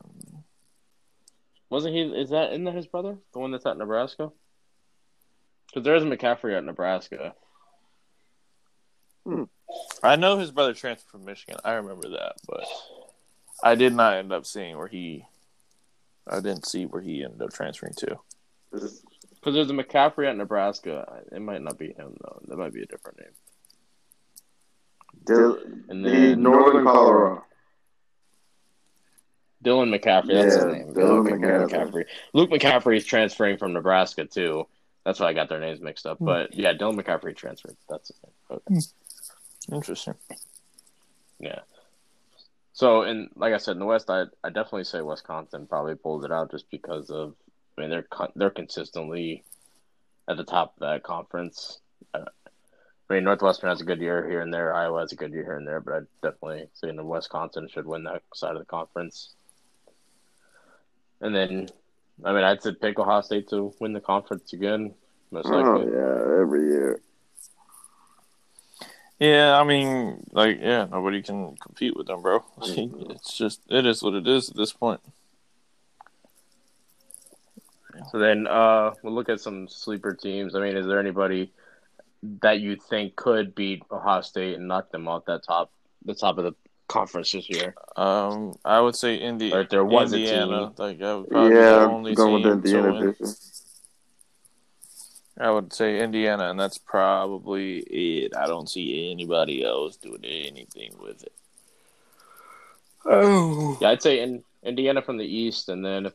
Wasn't 1.69 1.93
he? 1.93 2.01
Is 2.01 2.29
that 2.29 2.51
isn't 2.51 2.63
that 2.65 2.75
his 2.75 2.88
brother? 2.88 3.17
The 3.33 3.39
one 3.39 3.51
that's 3.51 3.65
at 3.65 3.77
Nebraska? 3.77 4.31
Because 5.67 5.83
there's 5.83 6.03
a 6.03 6.05
McCaffrey 6.05 6.57
at 6.57 6.63
Nebraska. 6.63 7.33
Hmm. 9.25 9.43
I 10.01 10.15
know 10.15 10.38
his 10.38 10.51
brother 10.51 10.74
transferred 10.74 11.09
from 11.12 11.25
Michigan. 11.25 11.59
I 11.65 11.74
remember 11.74 12.09
that, 12.12 12.36
but 12.47 12.63
I 13.63 13.75
did 13.75 13.93
not 13.93 14.13
end 14.15 14.31
up 14.31 14.45
seeing 14.45 14.77
where 14.77 14.88
he. 14.88 15.25
I 16.29 16.36
didn't 16.39 16.65
see 16.65 16.86
where 16.86 17.01
he 17.01 17.24
ended 17.24 17.41
up 17.41 17.51
transferring 17.53 17.93
to. 17.97 18.17
Because 18.71 19.03
there's 19.43 19.69
a 19.69 19.74
McCaffrey 19.74 20.29
at 20.29 20.38
Nebraska. 20.38 21.24
It 21.31 21.41
might 21.41 21.62
not 21.62 21.77
be 21.77 21.88
him 21.88 22.15
though. 22.21 22.41
That 22.47 22.57
might 22.57 22.74
be 22.74 22.81
a 22.83 22.86
different 22.86 23.19
name. 23.19 23.31
Dil- 25.25 25.59
And 25.89 26.05
the 26.05 26.36
Northern 26.36 26.86
Colorado. 26.86 27.43
Dylan 29.63 29.93
McCaffrey. 29.93 30.33
That's 30.33 30.55
his 30.55 30.65
name. 30.65 30.93
Dylan 30.93 31.31
Okay, 31.33 31.75
McCaffrey. 31.75 32.05
Luke 32.33 32.49
McCaffrey 32.49 32.97
is 32.97 33.05
transferring 33.05 33.57
from 33.57 33.73
Nebraska 33.73 34.25
too. 34.25 34.67
That's 35.05 35.19
why 35.19 35.27
I 35.27 35.33
got 35.33 35.49
their 35.49 35.59
names 35.59 35.79
mixed 35.79 36.05
up. 36.05 36.17
But 36.19 36.53
yeah, 36.53 36.73
Dylan 36.73 36.99
McCaffrey 36.99 37.35
transferred. 37.35 37.77
That's 37.89 38.09
his 38.09 38.17
name. 38.23 38.59
Okay. 38.69 39.75
Interesting. 39.75 40.15
Yeah. 41.39 41.59
So, 42.73 43.01
and 43.01 43.29
like 43.35 43.53
I 43.53 43.57
said, 43.57 43.71
in 43.71 43.79
the 43.79 43.85
West, 43.85 44.09
I 44.09 44.25
I 44.43 44.49
definitely 44.49 44.83
say 44.83 45.01
Wisconsin 45.01 45.65
probably 45.67 45.95
pulls 45.95 46.23
it 46.25 46.31
out 46.31 46.51
just 46.51 46.69
because 46.69 47.09
of. 47.09 47.33
I 47.77 47.81
mean, 47.81 47.89
they're 47.89 48.07
they're 48.35 48.49
consistently 48.49 49.43
at 50.27 50.37
the 50.37 50.43
top 50.43 50.73
of 50.75 50.79
that 50.81 51.03
conference. 51.03 51.79
Uh, 52.13 52.25
I 53.09 53.13
mean, 53.13 53.23
Northwestern 53.23 53.69
has 53.69 53.81
a 53.81 53.85
good 53.85 54.01
year 54.01 54.27
here 54.29 54.41
and 54.41 54.53
there. 54.53 54.73
Iowa 54.73 54.99
has 54.99 55.11
a 55.11 55.15
good 55.15 55.31
year 55.31 55.43
here 55.43 55.55
and 55.57 55.67
there, 55.67 55.79
but 55.79 55.93
I 55.93 55.99
definitely 56.21 56.67
say 56.73 56.91
that 56.91 57.03
Wisconsin 57.03 57.67
should 57.69 57.85
win 57.85 58.03
that 58.03 58.21
side 58.33 58.53
of 58.55 58.59
the 58.59 58.65
conference. 58.65 59.33
And 61.21 61.36
then, 61.36 61.69
I 62.24 62.33
mean, 62.33 62.43
I'd 62.43 62.62
say 62.62 62.74
pick 62.74 63.00
Ohio 63.00 63.21
State 63.21 63.50
to 63.50 63.74
win 63.79 63.93
the 63.93 64.01
conference 64.01 64.53
again, 64.53 64.93
most 65.31 65.47
Oh 65.47 65.79
yeah, 65.79 66.41
every 66.41 66.67
year. 66.67 67.01
Yeah, 69.19 69.59
I 69.59 69.63
mean, 69.63 70.24
like, 70.31 70.59
yeah, 70.62 70.86
nobody 70.86 71.24
can 71.24 71.55
compete 71.57 71.97
with 71.97 72.05
them, 72.07 72.21
bro. 72.21 72.45
it's 72.62 73.36
just, 73.36 73.62
it 73.67 73.86
is 73.86 74.03
what 74.03 74.13
it 74.13 74.27
is 74.27 74.50
at 74.50 74.55
this 74.55 74.74
point. 74.74 75.01
So 78.12 78.19
then 78.19 78.45
uh, 78.45 78.93
we'll 79.01 79.13
look 79.13 79.29
at 79.29 79.41
some 79.41 79.67
sleeper 79.67 80.13
teams. 80.13 80.55
I 80.55 80.59
mean, 80.59 80.77
is 80.77 80.86
there 80.86 81.00
anybody 81.00 81.51
that 82.41 82.59
you 82.59 82.75
think 82.75 83.15
could 83.15 83.55
beat 83.55 83.83
Ohio 83.91 84.21
State 84.21 84.55
and 84.55 84.67
knock 84.67 84.91
them 84.91 85.07
off 85.07 85.25
that 85.25 85.43
top, 85.43 85.71
the 86.05 86.13
top 86.13 86.38
of 86.38 86.43
the 86.43 86.55
conference 86.88 87.32
this 87.32 87.50
year? 87.50 87.75
Um, 87.96 88.53
I 88.65 88.79
would 88.79 88.96
say 88.96 89.15
Indi- 89.15 89.53
Or 89.53 89.62
if 89.62 89.70
there 89.70 89.86
was 89.86 90.13
a 90.13 90.17
Indiana. 90.17 90.67
team. 90.67 90.74
Like, 90.77 91.01
I 91.01 91.15
would 91.15 91.29
probably 91.29 91.56
Yeah, 91.56 91.70
the 91.72 91.86
only 91.86 92.15
going 92.15 92.44
team 92.44 92.56
with 92.56 92.63
to 92.65 92.77
Indiana. 92.77 93.15
win. 93.20 93.34
I 95.39 95.51
would 95.51 95.72
say 95.72 96.00
Indiana, 96.01 96.50
and 96.50 96.60
that's 96.60 96.79
probably 96.79 97.79
it. 97.79 98.36
I 98.36 98.48
don't 98.48 98.67
see 98.70 99.12
anybody 99.12 99.63
else 99.63 99.96
doing 99.98 100.25
anything 100.25 100.94
with 101.00 101.22
it. 101.24 101.34
Oh, 103.06 103.77
Yeah, 103.79 103.89
I'd 103.89 104.01
say 104.01 104.22
in 104.22 104.44
Indiana 104.63 105.01
from 105.01 105.17
the 105.17 105.25
East, 105.25 105.70
and 105.70 105.86
then 105.86 106.08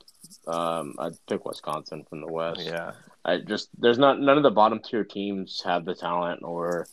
um, 0.47 0.97
I'd 0.99 1.15
pick 1.29 1.45
Wisconsin 1.45 2.05
from 2.09 2.21
the 2.21 2.27
West. 2.27 2.63
yeah. 2.65 2.93
I 3.25 3.39
just 3.39 3.69
there's 3.79 3.99
not 3.99 4.19
none 4.21 4.37
of 4.37 4.43
the 4.43 4.51
bottom 4.51 4.81
tier 4.81 5.05
teams 5.05 5.63
have 5.65 5.85
the 5.85 5.95
talent 5.95 6.43
or 6.43 6.89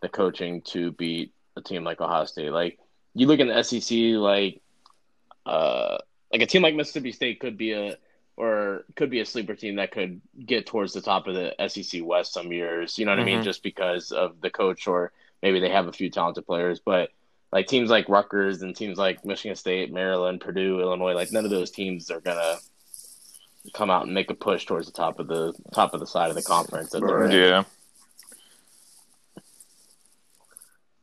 the 0.00 0.08
coaching 0.08 0.62
to 0.62 0.92
beat 0.92 1.32
a 1.56 1.60
team 1.60 1.84
like 1.84 2.00
Ohio 2.00 2.24
State. 2.24 2.50
Like 2.50 2.78
you 3.16 3.26
look 3.26 3.40
in 3.40 3.48
the 3.48 3.62
SEC, 3.62 3.96
like 4.18 4.60
uh, 5.44 5.98
like 6.32 6.42
a 6.42 6.46
team 6.46 6.62
like 6.62 6.74
Mississippi 6.74 7.12
State 7.12 7.40
could 7.40 7.56
be 7.56 7.72
a 7.72 7.96
or 8.36 8.84
could 8.94 9.08
be 9.08 9.20
a 9.20 9.26
sleeper 9.26 9.54
team 9.54 9.76
that 9.76 9.90
could 9.90 10.20
get 10.44 10.66
towards 10.66 10.92
the 10.92 11.00
top 11.00 11.26
of 11.26 11.34
the 11.34 11.54
SEC 11.68 12.02
West 12.04 12.34
some 12.34 12.52
years. 12.52 12.98
You 12.98 13.06
know 13.06 13.12
what 13.12 13.20
I 13.20 13.24
mean? 13.24 13.40
Mhm. 13.40 13.44
Just 13.44 13.62
because 13.62 14.12
of 14.12 14.40
the 14.42 14.50
coach, 14.50 14.86
or 14.86 15.12
maybe 15.42 15.58
they 15.58 15.70
have 15.70 15.88
a 15.88 15.92
few 15.92 16.10
talented 16.10 16.46
players, 16.46 16.78
but. 16.78 17.10
Like 17.52 17.68
teams 17.68 17.88
like 17.90 18.08
Rutgers 18.08 18.62
and 18.62 18.74
teams 18.76 18.98
like 18.98 19.24
Michigan 19.24 19.54
State, 19.54 19.92
Maryland, 19.92 20.40
Purdue, 20.40 20.80
Illinois, 20.80 21.14
like 21.14 21.30
none 21.30 21.44
of 21.44 21.50
those 21.50 21.70
teams 21.70 22.10
are 22.10 22.20
gonna 22.20 22.56
come 23.72 23.88
out 23.88 24.04
and 24.04 24.12
make 24.12 24.30
a 24.30 24.34
push 24.34 24.66
towards 24.66 24.86
the 24.86 24.92
top 24.92 25.20
of 25.20 25.28
the 25.28 25.54
top 25.72 25.94
of 25.94 26.00
the 26.00 26.06
side 26.06 26.28
of 26.28 26.34
the 26.34 26.42
conference. 26.42 26.92
Yeah. 27.32 27.62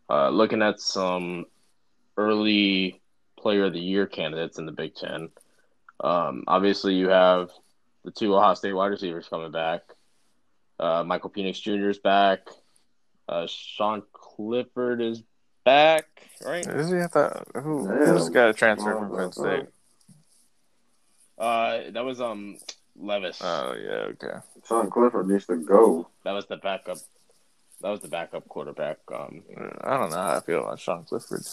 Uh, 0.10 0.30
looking 0.30 0.62
at 0.62 0.82
some 0.82 1.46
early 2.18 3.02
player 3.38 3.66
of 3.66 3.74
the 3.74 3.80
year 3.80 4.08
candidates 4.08 4.58
in 4.58 4.66
the 4.66 4.72
Big 4.72 4.96
Ten. 4.96 5.30
Um, 6.00 6.44
obviously, 6.48 6.96
you 6.96 7.10
have 7.10 7.50
the 8.04 8.12
two 8.12 8.36
Ohio 8.36 8.54
State 8.56 8.74
wide 8.74 8.88
receivers 8.88 9.28
coming 9.28 9.52
back. 9.52 9.82
Uh, 10.80 11.04
Michael 11.04 11.30
Penix 11.30 11.62
Jr. 11.62 11.90
is 11.90 12.00
back. 12.00 12.48
Uh, 13.28 13.48
Sean 13.48 14.04
Clifford 14.12 15.02
is 15.02 15.24
back, 15.64 16.06
right? 16.46 16.66
Is 16.68 16.90
he? 16.90 16.98
I 17.00 17.08
thought 17.08 17.48
who? 17.56 17.88
Yeah. 17.88 18.06
Who's 18.06 18.30
got 18.30 18.50
a 18.50 18.54
transfer 18.54 18.98
from 18.98 19.16
Penn 19.16 19.32
State? 19.32 19.66
Uh, 21.38 21.92
that 21.92 22.04
was 22.04 22.20
um 22.20 22.58
Levis. 22.98 23.40
Oh 23.42 23.76
yeah, 23.82 24.12
okay. 24.12 24.40
Sean 24.68 24.90
Clifford 24.90 25.30
needs 25.30 25.46
to 25.48 25.56
go. 25.58 26.08
that 26.26 26.34
was 26.34 26.46
the 26.48 26.58
backup. 26.58 26.98
That 27.82 27.90
was 27.90 28.02
the 28.02 28.08
backup 28.08 28.48
quarterback. 28.48 28.98
Um, 29.14 29.44
I 29.82 29.98
don't 29.98 30.10
know 30.10 30.18
how 30.18 30.38
I 30.38 30.40
feel 30.42 30.60
about 30.64 30.80
Sean 30.80 31.04
Clifford. 31.04 31.44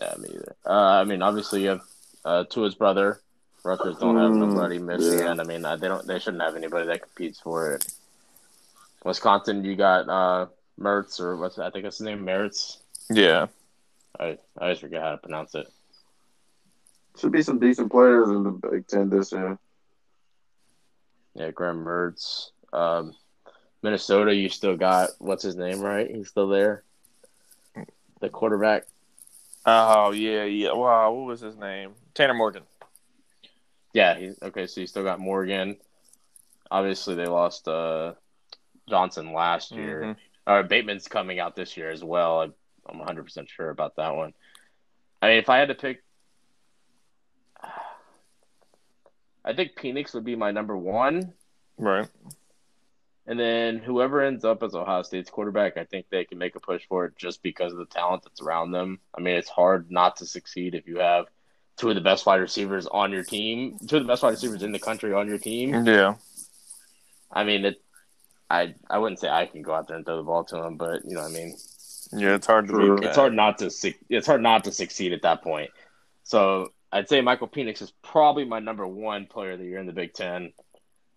Yeah, 0.00 0.14
me 0.18 0.28
either. 0.30 0.56
Uh, 0.64 0.70
I 1.00 1.04
mean, 1.04 1.22
obviously 1.22 1.62
you 1.62 1.68
have 1.70 1.80
uh, 2.24 2.44
Tua's 2.44 2.74
brother. 2.74 3.20
Rutgers 3.64 3.96
don't 3.98 4.16
have 4.16 4.30
Mm, 4.30 4.38
nobody. 4.54 4.78
Michigan, 4.78 5.40
I 5.40 5.44
mean, 5.44 5.64
uh, 5.64 5.76
they 5.76 5.88
don't. 5.88 6.06
They 6.06 6.18
shouldn't 6.18 6.42
have 6.42 6.54
anybody 6.56 6.86
that 6.86 7.02
competes 7.02 7.40
for 7.40 7.72
it. 7.74 7.86
Wisconsin, 9.04 9.64
you 9.64 9.74
got 9.76 10.08
uh, 10.08 10.46
Mertz 10.80 11.20
or 11.20 11.36
what's 11.36 11.58
I 11.58 11.70
think 11.70 11.84
that's 11.84 11.98
his 11.98 12.04
name, 12.04 12.24
Mertz. 12.24 12.78
Yeah. 13.10 13.46
I 14.18 14.38
I 14.56 14.62
always 14.62 14.78
forget 14.78 15.02
how 15.02 15.10
to 15.12 15.18
pronounce 15.18 15.54
it. 15.54 15.66
Should 17.18 17.32
be 17.32 17.42
some 17.42 17.58
decent 17.58 17.90
players 17.90 18.28
in 18.28 18.44
the 18.44 18.50
Big 18.50 18.86
Ten 18.86 19.10
this 19.10 19.32
year. 19.32 19.58
Yeah, 21.34 21.50
Graham 21.50 21.84
Mertz. 21.84 22.50
Um, 22.72 23.14
Minnesota, 23.82 24.34
you 24.34 24.48
still 24.48 24.76
got 24.76 25.10
what's 25.18 25.42
his 25.42 25.56
name, 25.56 25.80
right? 25.80 26.08
He's 26.10 26.28
still 26.28 26.48
there. 26.48 26.84
The 28.20 28.28
quarterback. 28.28 28.86
Oh 29.70 30.12
yeah, 30.12 30.44
yeah. 30.44 30.72
Wow, 30.72 31.12
what 31.12 31.26
was 31.26 31.40
his 31.40 31.56
name? 31.56 31.92
Tanner 32.14 32.32
Morgan. 32.32 32.62
Yeah, 33.92 34.18
he, 34.18 34.32
okay. 34.42 34.66
So 34.66 34.80
you 34.80 34.86
still 34.86 35.02
got 35.02 35.20
Morgan. 35.20 35.76
Obviously, 36.70 37.14
they 37.14 37.26
lost 37.26 37.68
uh, 37.68 38.14
Johnson 38.88 39.34
last 39.34 39.72
year. 39.72 40.16
Mhm. 40.16 40.16
Uh, 40.46 40.62
Bateman's 40.62 41.06
coming 41.08 41.38
out 41.38 41.54
this 41.54 41.76
year 41.76 41.90
as 41.90 42.02
well. 42.02 42.40
I, 42.40 42.44
I'm 42.88 42.98
100 42.98 43.24
percent 43.24 43.50
sure 43.50 43.68
about 43.68 43.96
that 43.96 44.16
one. 44.16 44.32
I 45.20 45.28
mean, 45.28 45.38
if 45.38 45.50
I 45.50 45.58
had 45.58 45.68
to 45.68 45.74
pick, 45.74 46.02
I 49.44 49.52
think 49.52 49.76
Penix 49.76 50.14
would 50.14 50.24
be 50.24 50.36
my 50.36 50.50
number 50.50 50.76
one, 50.76 51.34
Right. 51.76 52.08
And 53.28 53.38
then 53.38 53.78
whoever 53.78 54.22
ends 54.22 54.42
up 54.42 54.62
as 54.62 54.74
Ohio 54.74 55.02
State's 55.02 55.28
quarterback, 55.28 55.76
I 55.76 55.84
think 55.84 56.06
they 56.08 56.24
can 56.24 56.38
make 56.38 56.56
a 56.56 56.60
push 56.60 56.82
for 56.88 57.04
it 57.04 57.16
just 57.16 57.42
because 57.42 57.72
of 57.72 57.78
the 57.78 57.84
talent 57.84 58.22
that's 58.24 58.40
around 58.40 58.70
them. 58.70 59.00
I 59.16 59.20
mean, 59.20 59.36
it's 59.36 59.50
hard 59.50 59.90
not 59.90 60.16
to 60.16 60.26
succeed 60.26 60.74
if 60.74 60.88
you 60.88 61.00
have 61.00 61.26
two 61.76 61.90
of 61.90 61.94
the 61.94 62.00
best 62.00 62.24
wide 62.24 62.40
receivers 62.40 62.86
on 62.86 63.12
your 63.12 63.22
team, 63.22 63.76
two 63.86 63.98
of 63.98 64.02
the 64.02 64.08
best 64.08 64.22
wide 64.22 64.30
receivers 64.30 64.62
in 64.62 64.72
the 64.72 64.78
country 64.78 65.12
on 65.12 65.28
your 65.28 65.36
team. 65.36 65.84
Yeah. 65.84 66.14
I 67.30 67.44
mean, 67.44 67.66
it. 67.66 67.82
I 68.48 68.74
I 68.88 68.96
wouldn't 68.96 69.20
say 69.20 69.28
I 69.28 69.44
can 69.44 69.60
go 69.60 69.74
out 69.74 69.88
there 69.88 69.96
and 69.98 70.06
throw 70.06 70.16
the 70.16 70.22
ball 70.22 70.44
to 70.44 70.64
him, 70.64 70.78
but 70.78 71.04
you 71.04 71.14
know, 71.14 71.20
what 71.20 71.30
I 71.30 71.34
mean, 71.34 71.54
Yeah, 72.14 72.34
it's 72.36 72.46
hard 72.46 72.66
to 72.68 72.72
True. 72.72 72.98
it's 73.02 73.16
hard 73.16 73.34
not 73.34 73.58
to 73.58 73.68
suc- 73.70 74.00
it's 74.08 74.26
hard 74.26 74.40
not 74.42 74.64
to 74.64 74.72
succeed 74.72 75.12
at 75.12 75.20
that 75.20 75.42
point. 75.42 75.70
So 76.22 76.72
I'd 76.90 77.10
say 77.10 77.20
Michael 77.20 77.48
Penix 77.48 77.82
is 77.82 77.92
probably 78.02 78.46
my 78.46 78.58
number 78.58 78.86
one 78.86 79.26
player 79.26 79.52
of 79.52 79.58
the 79.58 79.66
year 79.66 79.78
in 79.80 79.86
the 79.86 79.92
Big 79.92 80.14
Ten. 80.14 80.54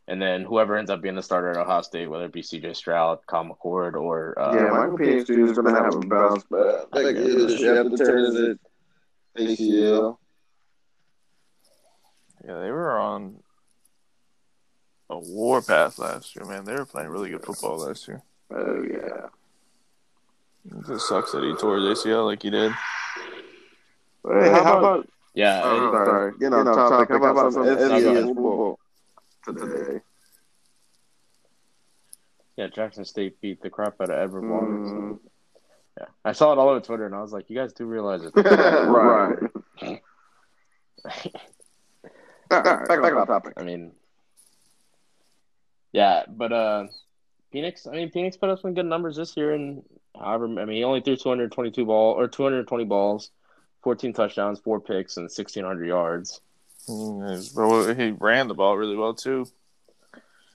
And 0.08 0.22
then 0.22 0.44
whoever 0.44 0.78
ends 0.78 0.90
up 0.92 1.02
being 1.02 1.16
the 1.16 1.22
starter 1.24 1.52
at 1.52 1.58
Ohio 1.58 1.82
State, 1.82 2.08
whether 2.10 2.26
it 2.26 2.34
be 2.34 2.42
CJ 2.42 2.76
Stroud, 2.76 3.20
Kyle 3.28 3.46
McCord, 3.46 3.94
or 3.94 4.38
uh, 4.38 4.56
yeah, 4.56 4.72
Michael 4.72 4.98
Penix 4.98 5.28
Jr. 5.28 5.40
is 5.46 5.52
going 5.54 5.74
to 5.74 5.82
have 5.82 5.94
a 5.96 6.00
bounce 6.00 6.44
back. 6.46 6.86
I 6.92 7.04
think 7.04 7.18
you 7.60 7.68
have 7.74 7.90
to 7.92 7.98
turn 7.98 8.26
his 8.26 8.58
ACL. 9.60 10.18
Yeah, 12.46 12.60
they 12.60 12.72
were 12.72 12.98
on 13.00 13.38
a 15.10 15.20
war 15.20 15.62
path 15.62 16.00
last 16.00 16.36
year, 16.36 16.46
man. 16.46 16.66
They 16.66 16.74
were 16.74 16.86
playing 16.86 17.10
really 17.10 17.30
good 17.30 17.46
football 17.46 17.78
last 17.78 18.08
year. 18.08 18.24
Oh 18.54 18.82
yeah. 18.82 19.28
It 20.78 20.88
just 20.88 21.08
sucks 21.08 21.32
that 21.32 21.44
he 21.44 21.54
tore 21.56 21.78
his 21.78 22.00
ACL 22.00 22.26
like 22.26 22.42
he 22.42 22.50
did. 22.50 22.72
Hey, 24.28 24.50
how 24.50 24.78
about? 24.80 25.08
yeah, 25.34 25.62
Oh, 25.64 25.88
it- 25.88 25.92
sorry, 25.92 26.34
you 26.40 26.50
know, 26.50 26.64
topic. 26.64 27.10
How 27.10 27.18
about 27.18 27.54
some 27.54 27.64
FCS 27.66 28.26
football 28.28 28.80
today? 29.46 30.00
yeah, 32.58 32.68
Jackson 32.68 33.06
State 33.06 33.40
beat 33.42 33.62
the 33.62 33.70
crap 33.70 34.00
out 34.02 34.10
of 34.10 34.20
Edward 34.20 34.48
Waters. 34.50 34.90
Mm, 34.90 35.20
Yeah, 36.00 36.06
I 36.24 36.32
saw 36.34 36.52
it 36.52 36.58
all 36.58 36.70
over 36.70 36.80
Twitter, 36.80 37.06
and 37.06 37.16
I 37.16 37.22
was 37.22 37.32
like, 37.34 37.50
you 37.50 37.56
guys 37.58 37.74
do 37.74 37.86
realize 37.86 38.24
it. 38.24 38.34
right. 38.36 39.38
All 39.82 39.88
right, 39.88 40.02
back, 42.50 42.88
back 42.88 43.14
on 43.14 43.28
topic. 43.28 43.54
I 43.58 43.64
mean, 43.64 43.92
yeah, 45.94 46.24
but 46.28 46.52
uh, 46.52 46.84
Penix. 47.54 47.88
I 47.88 47.92
mean, 47.92 48.12
Penix 48.12 48.40
put 48.40 48.50
up 48.50 48.60
some 48.60 48.74
good 48.74 48.86
numbers 48.86 49.16
this 49.16 49.36
year, 49.36 49.54
and 49.54 49.84
however, 50.18 50.46
I 50.46 50.66
mean, 50.66 50.78
he 50.78 50.84
only 50.84 51.02
threw 51.02 51.16
222 51.16 51.86
ball 51.86 52.14
or 52.14 52.28
220 52.28 52.84
balls, 52.86 53.32
14 53.84 54.14
touchdowns, 54.14 54.60
four 54.60 54.80
picks, 54.80 55.18
and 55.18 55.24
1600 55.26 55.86
yards. 55.86 56.42
Mm, 56.88 57.98
he 57.98 58.12
ran 58.12 58.48
the 58.48 58.54
ball 58.54 58.76
really 58.78 58.96
well 58.96 59.14
too. 59.14 59.46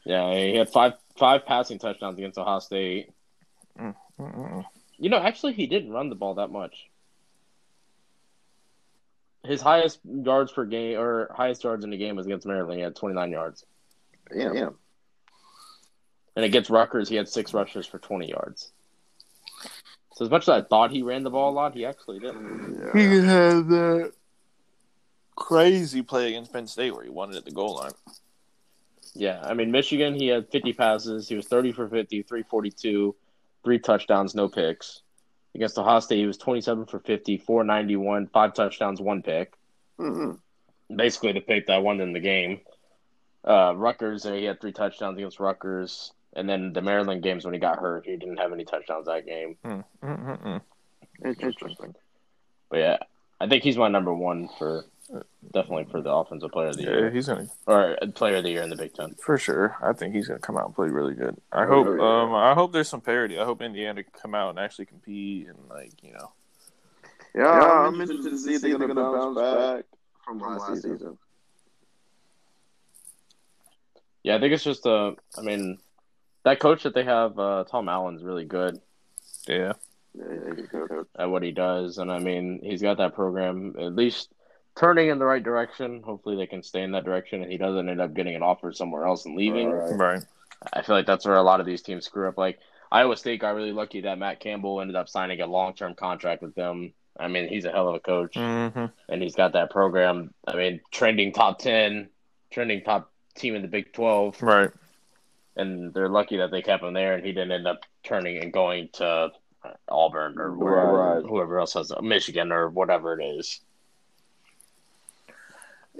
Yeah, 0.04 0.32
he 0.34 0.56
had 0.56 0.68
five 0.70 0.94
five 1.16 1.46
passing 1.46 1.78
touchdowns 1.78 2.18
against 2.18 2.38
Ohio 2.38 2.58
State. 2.60 3.10
Mm-mm. 3.78 4.64
You 4.98 5.10
know, 5.10 5.18
actually, 5.18 5.52
he 5.52 5.66
didn't 5.66 5.90
run 5.92 6.08
the 6.08 6.14
ball 6.14 6.34
that 6.34 6.50
much. 6.50 6.88
His 9.44 9.60
highest 9.60 10.00
yards 10.04 10.50
per 10.52 10.64
game 10.64 10.98
or 10.98 11.30
highest 11.34 11.62
yards 11.62 11.84
in 11.84 11.90
the 11.90 11.96
game 11.96 12.16
was 12.16 12.26
against 12.26 12.46
Maryland. 12.46 12.78
He 12.78 12.82
had 12.82 12.96
29 12.96 13.30
yards, 13.30 13.64
Yeah, 14.34 14.52
yeah. 14.52 14.68
and 16.34 16.44
against 16.44 16.68
Rutgers, 16.70 17.08
he 17.08 17.14
had 17.14 17.28
six 17.28 17.54
rushes 17.54 17.86
for 17.86 17.98
20 17.98 18.28
yards. 18.28 18.72
So 20.14 20.24
as 20.24 20.30
much 20.30 20.44
as 20.44 20.48
I 20.48 20.62
thought 20.62 20.90
he 20.90 21.02
ran 21.02 21.22
the 21.22 21.30
ball 21.30 21.50
a 21.50 21.54
lot, 21.54 21.74
he 21.74 21.84
actually 21.84 22.18
didn't. 22.18 22.90
He 22.94 23.04
had 23.04 23.68
that 23.68 24.12
crazy 25.36 26.02
play 26.02 26.28
against 26.28 26.52
Penn 26.52 26.66
State 26.66 26.92
where 26.92 27.04
he 27.04 27.10
won 27.10 27.30
it 27.30 27.36
at 27.36 27.44
the 27.44 27.52
goal 27.52 27.76
line. 27.76 27.92
Yeah, 29.14 29.40
I 29.42 29.54
mean 29.54 29.70
Michigan, 29.70 30.14
he 30.14 30.26
had 30.26 30.50
50 30.50 30.72
passes. 30.72 31.28
He 31.28 31.36
was 31.36 31.46
30 31.46 31.72
for 31.72 31.88
50, 31.88 32.22
342, 32.22 33.14
three 33.64 33.78
touchdowns, 33.78 34.34
no 34.34 34.48
picks. 34.48 35.02
Against 35.54 35.78
Ohio 35.78 36.00
State, 36.00 36.18
he 36.18 36.26
was 36.26 36.36
27 36.36 36.84
for 36.86 36.98
50, 36.98 37.38
491, 37.38 38.26
five 38.26 38.52
touchdowns, 38.52 39.00
one 39.00 39.22
pick. 39.22 39.54
Mm-hmm. 39.98 40.94
Basically, 40.94 41.32
the 41.32 41.40
pick 41.40 41.66
that 41.66 41.82
won 41.82 41.96
them 41.96 42.12
the 42.12 42.20
game. 42.20 42.60
Uh, 43.42 43.72
Rutgers, 43.74 44.26
uh, 44.26 44.32
he 44.32 44.44
had 44.44 44.60
three 44.60 44.72
touchdowns 44.72 45.16
against 45.16 45.40
Rutgers. 45.40 46.12
And 46.34 46.46
then 46.46 46.74
the 46.74 46.82
Maryland 46.82 47.22
games 47.22 47.46
when 47.46 47.54
he 47.54 47.60
got 47.60 47.78
hurt, 47.78 48.04
he 48.04 48.16
didn't 48.16 48.36
have 48.36 48.52
any 48.52 48.66
touchdowns 48.66 49.06
that 49.06 49.24
game. 49.24 49.56
Mm-mm-mm. 49.64 50.60
Interesting. 51.24 51.94
But 52.68 52.78
yeah, 52.78 52.96
I 53.40 53.48
think 53.48 53.62
he's 53.62 53.78
my 53.78 53.88
number 53.88 54.12
one 54.12 54.50
for 54.58 54.84
definitely 55.52 55.84
for 55.90 56.02
the 56.02 56.10
offensive 56.10 56.50
player 56.50 56.68
of 56.68 56.76
the 56.76 56.82
Yeah, 56.84 56.90
year 56.90 57.10
he's 57.10 57.26
gonna 57.28 57.48
or 57.66 57.96
uh, 58.02 58.06
player 58.08 58.36
of 58.36 58.42
the 58.44 58.50
year 58.50 58.62
in 58.62 58.70
the 58.70 58.76
Big 58.76 58.94
Ten. 58.94 59.14
for 59.22 59.38
sure. 59.38 59.76
I 59.82 59.92
think 59.92 60.14
he's 60.14 60.26
gonna 60.28 60.40
come 60.40 60.56
out 60.56 60.66
and 60.66 60.74
play 60.74 60.88
really 60.88 61.14
good. 61.14 61.36
I 61.52 61.64
Oh, 61.64 61.66
hope. 61.84 61.86
yeah. 61.98 62.22
Um, 62.22 62.34
I 62.34 62.54
hope 62.54 62.72
there's 62.72 62.88
some 62.88 63.00
parity. 63.00 63.38
I 63.38 63.44
hope 63.44 63.62
Indiana 63.62 64.02
can 64.02 64.12
come 64.20 64.34
out 64.34 64.50
and 64.50 64.58
actually 64.58 64.86
compete 64.86 65.46
and 65.48 65.58
like 65.68 65.92
you 66.02 66.12
know. 66.12 66.32
Yeah, 67.34 67.50
I'm 67.86 68.00
interested 68.00 68.30
to 68.30 68.38
see 68.38 68.54
if 68.54 68.62
they're 68.62 68.78
going 68.78 68.88
to 68.88 68.94
bounce 68.94 69.36
back 69.38 69.84
from 70.24 70.38
last 70.40 70.82
season. 70.82 71.18
Yeah, 74.22 74.36
I 74.36 74.40
think 74.40 74.54
it's 74.54 74.64
just 74.64 74.86
uh, 74.86 75.12
I 75.36 75.42
mean, 75.42 75.78
that 76.44 76.58
coach 76.60 76.82
that 76.84 76.94
they 76.94 77.04
have, 77.04 77.38
uh, 77.38 77.64
Tom 77.70 77.88
Allen's 77.88 78.24
really 78.24 78.44
good 78.44 78.80
Yeah. 79.46 79.74
Yeah, 80.14 80.24
yeah, 80.30 80.54
good 80.54 80.70
coach. 80.70 81.06
at 81.18 81.28
what 81.30 81.42
he 81.42 81.52
does, 81.52 81.98
and 81.98 82.10
I 82.10 82.18
mean, 82.18 82.60
he's 82.62 82.80
got 82.82 82.96
that 82.98 83.14
program 83.14 83.74
at 83.78 83.94
least 83.94 84.30
turning 84.78 85.08
in 85.08 85.18
the 85.18 85.24
right 85.24 85.42
direction. 85.42 86.02
Hopefully, 86.02 86.36
they 86.36 86.46
can 86.46 86.62
stay 86.62 86.82
in 86.82 86.92
that 86.92 87.04
direction, 87.04 87.42
and 87.42 87.50
he 87.50 87.58
doesn't 87.58 87.88
end 87.88 88.00
up 88.00 88.14
getting 88.14 88.34
an 88.36 88.42
offer 88.42 88.72
somewhere 88.72 89.04
else 89.06 89.24
and 89.26 89.36
leaving. 89.36 89.70
Right. 89.70 89.92
Right. 89.96 90.22
I 90.72 90.82
feel 90.82 90.96
like 90.96 91.06
that's 91.06 91.24
where 91.26 91.36
a 91.36 91.42
lot 91.42 91.60
of 91.60 91.66
these 91.66 91.82
teams 91.82 92.04
screw 92.06 92.28
up. 92.28 92.38
Like 92.38 92.58
Iowa 92.90 93.16
State 93.16 93.40
got 93.40 93.54
really 93.54 93.72
lucky 93.72 94.00
that 94.02 94.18
Matt 94.18 94.40
Campbell 94.40 94.80
ended 94.80 94.96
up 94.96 95.08
signing 95.08 95.40
a 95.40 95.46
long 95.46 95.74
term 95.74 95.94
contract 95.94 96.42
with 96.42 96.54
them. 96.54 96.92
I 97.18 97.28
mean, 97.28 97.48
he's 97.48 97.64
a 97.64 97.70
hell 97.72 97.88
of 97.88 97.94
a 97.94 98.00
coach, 98.00 98.34
Mm-hmm. 98.34 98.86
and 99.08 99.22
he's 99.22 99.34
got 99.34 99.52
that 99.54 99.70
program. 99.70 100.34
I 100.46 100.56
mean, 100.56 100.80
trending 100.90 101.32
top 101.32 101.58
ten, 101.58 102.08
trending 102.50 102.82
top 102.82 103.10
team 103.34 103.54
in 103.54 103.62
the 103.62 103.68
Big 103.68 103.92
Twelve, 103.92 104.40
Right. 104.42 104.70
and 105.56 105.94
they're 105.94 106.08
lucky 106.10 106.36
that 106.38 106.50
they 106.50 106.60
kept 106.62 106.82
him 106.82 106.92
there, 106.94 107.14
and 107.14 107.24
he 107.24 107.32
didn't 107.32 107.52
end 107.52 107.66
up 107.66 107.80
turning 108.04 108.42
and 108.42 108.52
going 108.52 108.90
to 108.94 109.30
Auburn 109.88 110.38
or 110.38 110.50
Right. 110.50 111.22
whoever 111.26 111.58
else 111.58 111.72
has 111.74 111.92
Michigan 112.02 112.52
or 112.52 112.68
whatever 112.68 113.18
it 113.18 113.24
is. 113.24 113.60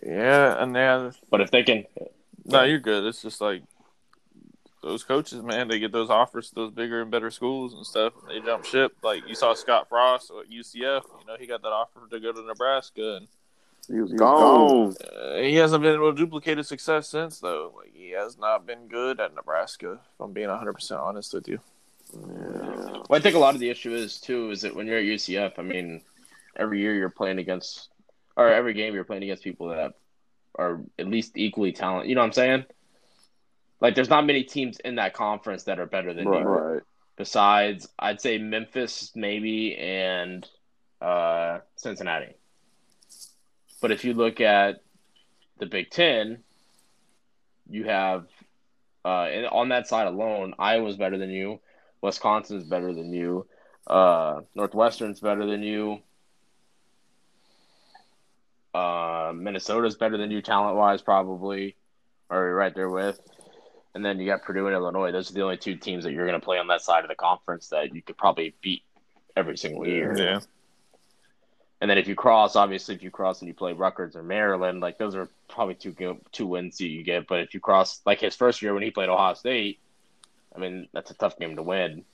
Yeah, 0.05 0.63
and 0.63 0.75
then 0.75 1.13
But 1.31 1.41
if 1.41 1.51
they 1.51 1.63
can, 1.63 1.85
no, 2.45 2.63
you're 2.65 2.79
good. 2.79 3.05
It's 3.05 3.23
just 3.23 3.41
like 3.41 3.63
those 4.83 5.03
coaches, 5.05 5.43
man. 5.43 5.69
They 5.69 5.79
get 5.79 5.93
those 5.93 6.11
offers 6.11 6.51
to 6.51 6.55
those 6.55 6.71
bigger 6.71 7.03
and 7.03 7.11
better 7.11 7.31
schools 7.31 7.75
and 7.75 7.85
stuff. 7.85 8.13
And 8.21 8.31
they 8.31 8.47
jump 8.47 8.65
ship. 8.65 8.93
Like 9.03 9.27
you 9.27 9.35
saw 9.35 9.55
Scott 9.55 9.89
Frost 9.89 10.31
at 10.31 10.51
UCF. 10.51 11.03
You 11.21 11.27
know, 11.27 11.37
he 11.39 11.47
got 11.47 11.63
that 11.63 11.69
offer 11.69 12.01
to 12.11 12.21
go 12.21 12.33
to 12.33 12.43
Nebraska, 12.43 13.17
and 13.17 13.29
He 13.89 14.01
was 14.01 14.13
gone. 14.13 14.95
uh, 15.17 15.37
he 15.39 15.57
hasn't 15.57 15.83
been 15.83 15.95
able 15.95 16.13
to 16.13 16.17
duplicate 16.17 16.59
his 16.59 16.69
success 16.69 17.09
since. 17.09 17.41
Though, 17.41 17.73
like 17.77 17.93
he 17.95 18.11
has 18.11 18.39
not 18.39 18.67
been 18.67 18.87
good 18.87 19.19
at 19.19 19.35
Nebraska. 19.35 19.93
If 19.95 20.21
I'm 20.21 20.33
being 20.33 20.49
100 20.49 20.73
percent 20.75 21.01
honest 21.01 21.35
with 21.35 21.49
you. 21.49 21.59
Yeah. 22.15 23.01
Well, 23.09 23.19
I 23.19 23.19
think 23.21 23.35
a 23.35 23.39
lot 23.41 23.55
of 23.55 23.61
the 23.61 23.71
issue 23.71 23.93
is 23.95 24.21
too 24.21 24.51
is 24.51 24.61
that 24.61 24.75
when 24.77 24.87
you're 24.87 24.99
at 24.99 25.05
UCF, 25.05 25.59
I 25.59 25.63
mean, 25.63 26.03
every 26.55 26.81
year 26.81 26.95
you're 26.95 27.11
playing 27.11 27.39
against, 27.39 27.89
or 28.37 28.49
every 28.49 28.75
game 28.75 28.95
you're 28.95 29.05
playing 29.05 29.23
against 29.23 29.45
people 29.45 29.69
that 29.69 29.95
are 30.57 30.81
at 30.99 31.09
least 31.09 31.37
equally 31.37 31.73
talented. 31.73 32.09
You 32.09 32.15
know 32.15 32.21
what 32.23 32.27
I'm 32.29 32.33
saying? 32.33 32.65
Like, 33.81 33.95
there's 33.95 34.09
not 34.09 34.27
many 34.27 34.43
teams 34.45 34.79
in 34.81 34.97
that 34.97 35.15
conference 35.15 35.65
that 35.65 35.79
are 35.79 35.87
better 35.87 36.15
than 36.15 36.27
Right. 36.29 36.41
you. 36.41 36.47
right. 36.47 36.83
Besides, 37.17 37.89
I'd 37.99 38.21
say 38.21 38.39
Memphis 38.39 39.13
maybe 39.15 39.77
and 39.77 40.47
uh, 41.01 41.59
Cincinnati. 41.77 42.35
But 43.81 43.91
if 43.91 44.05
you 44.05 44.15
look 44.15 44.41
at 44.41 44.83
the 45.59 45.67
Big 45.67 45.91
Ten, 45.91 46.43
you 47.69 47.85
have 47.85 48.27
uh, 49.05 49.29
and 49.31 49.47
on 49.47 49.69
that 49.69 49.87
side 49.87 50.09
alone, 50.09 50.55
Iowa's 50.59 50.97
better 50.97 51.17
than 51.17 51.31
you, 51.31 51.61
Wisconsin's 52.03 52.65
better 52.65 52.93
than 52.93 53.13
you, 53.13 53.47
uh, 53.87 54.41
Northwestern's 54.57 55.21
better 55.21 55.47
than 55.47 55.63
you, 55.63 56.01
uh, 58.77 59.33
Minnesota's 59.33 59.97
better 59.97 60.17
than 60.17 60.31
you 60.31 60.43
talent 60.43 60.77
wise, 60.77 61.03
probably, 61.03 61.77
or 62.29 62.55
right 62.55 62.75
there 62.75 62.91
with. 62.91 63.19
And 63.95 64.05
then 64.05 64.21
you 64.21 64.27
got 64.27 64.43
Purdue 64.43 64.67
and 64.67 64.75
Illinois. 64.75 65.11
Those 65.11 65.31
are 65.31 65.35
the 65.35 65.43
only 65.43 65.57
two 65.57 65.77
teams 65.77 66.05
that 66.05 66.13
you're 66.13 66.27
going 66.27 66.39
to 66.39 66.45
play 66.45 66.59
on 66.59 66.67
that 66.69 66.83
side 66.83 67.03
of 67.03 67.09
the 67.09 67.15
conference 67.15 67.69
that 67.69 67.95
you 67.95 68.03
could 68.03 68.19
probably 68.19 68.55
beat 68.61 68.83
every 69.35 69.57
single 69.57 69.87
year. 69.87 70.15
Yeah. 70.17 70.41
And 71.81 71.91
then 71.91 71.99
if 71.99 72.09
you 72.09 72.15
cross, 72.15 72.57
obviously, 72.57 72.95
if 72.95 73.03
you 73.03 73.11
cross 73.11 73.41
and 73.41 73.49
you 73.49 73.55
play 73.55 73.73
Rutgers 73.73 74.17
or 74.17 74.23
Maryland, 74.23 74.81
like 74.81 74.99
those 74.99 75.15
are 75.15 75.29
probably 75.49 75.75
two 75.75 75.93
go- 75.93 76.21
two 76.33 76.47
wins 76.47 76.79
that 76.79 76.89
you 76.89 77.03
get. 77.03 77.27
But 77.27 77.41
if 77.41 77.55
you 77.55 77.61
cross, 77.61 78.01
like 78.07 78.21
his 78.21 78.35
first 78.35 78.63
year 78.63 78.75
when 78.75 78.83
he 78.83 78.91
played 78.91 79.09
Ohio 79.09 79.35
State, 79.35 79.79
I 80.55 80.59
mean 80.59 80.89
that's 80.93 81.11
a 81.11 81.15
tough 81.15 81.39
game 81.39 81.57
to 81.57 81.63
win. 81.63 82.05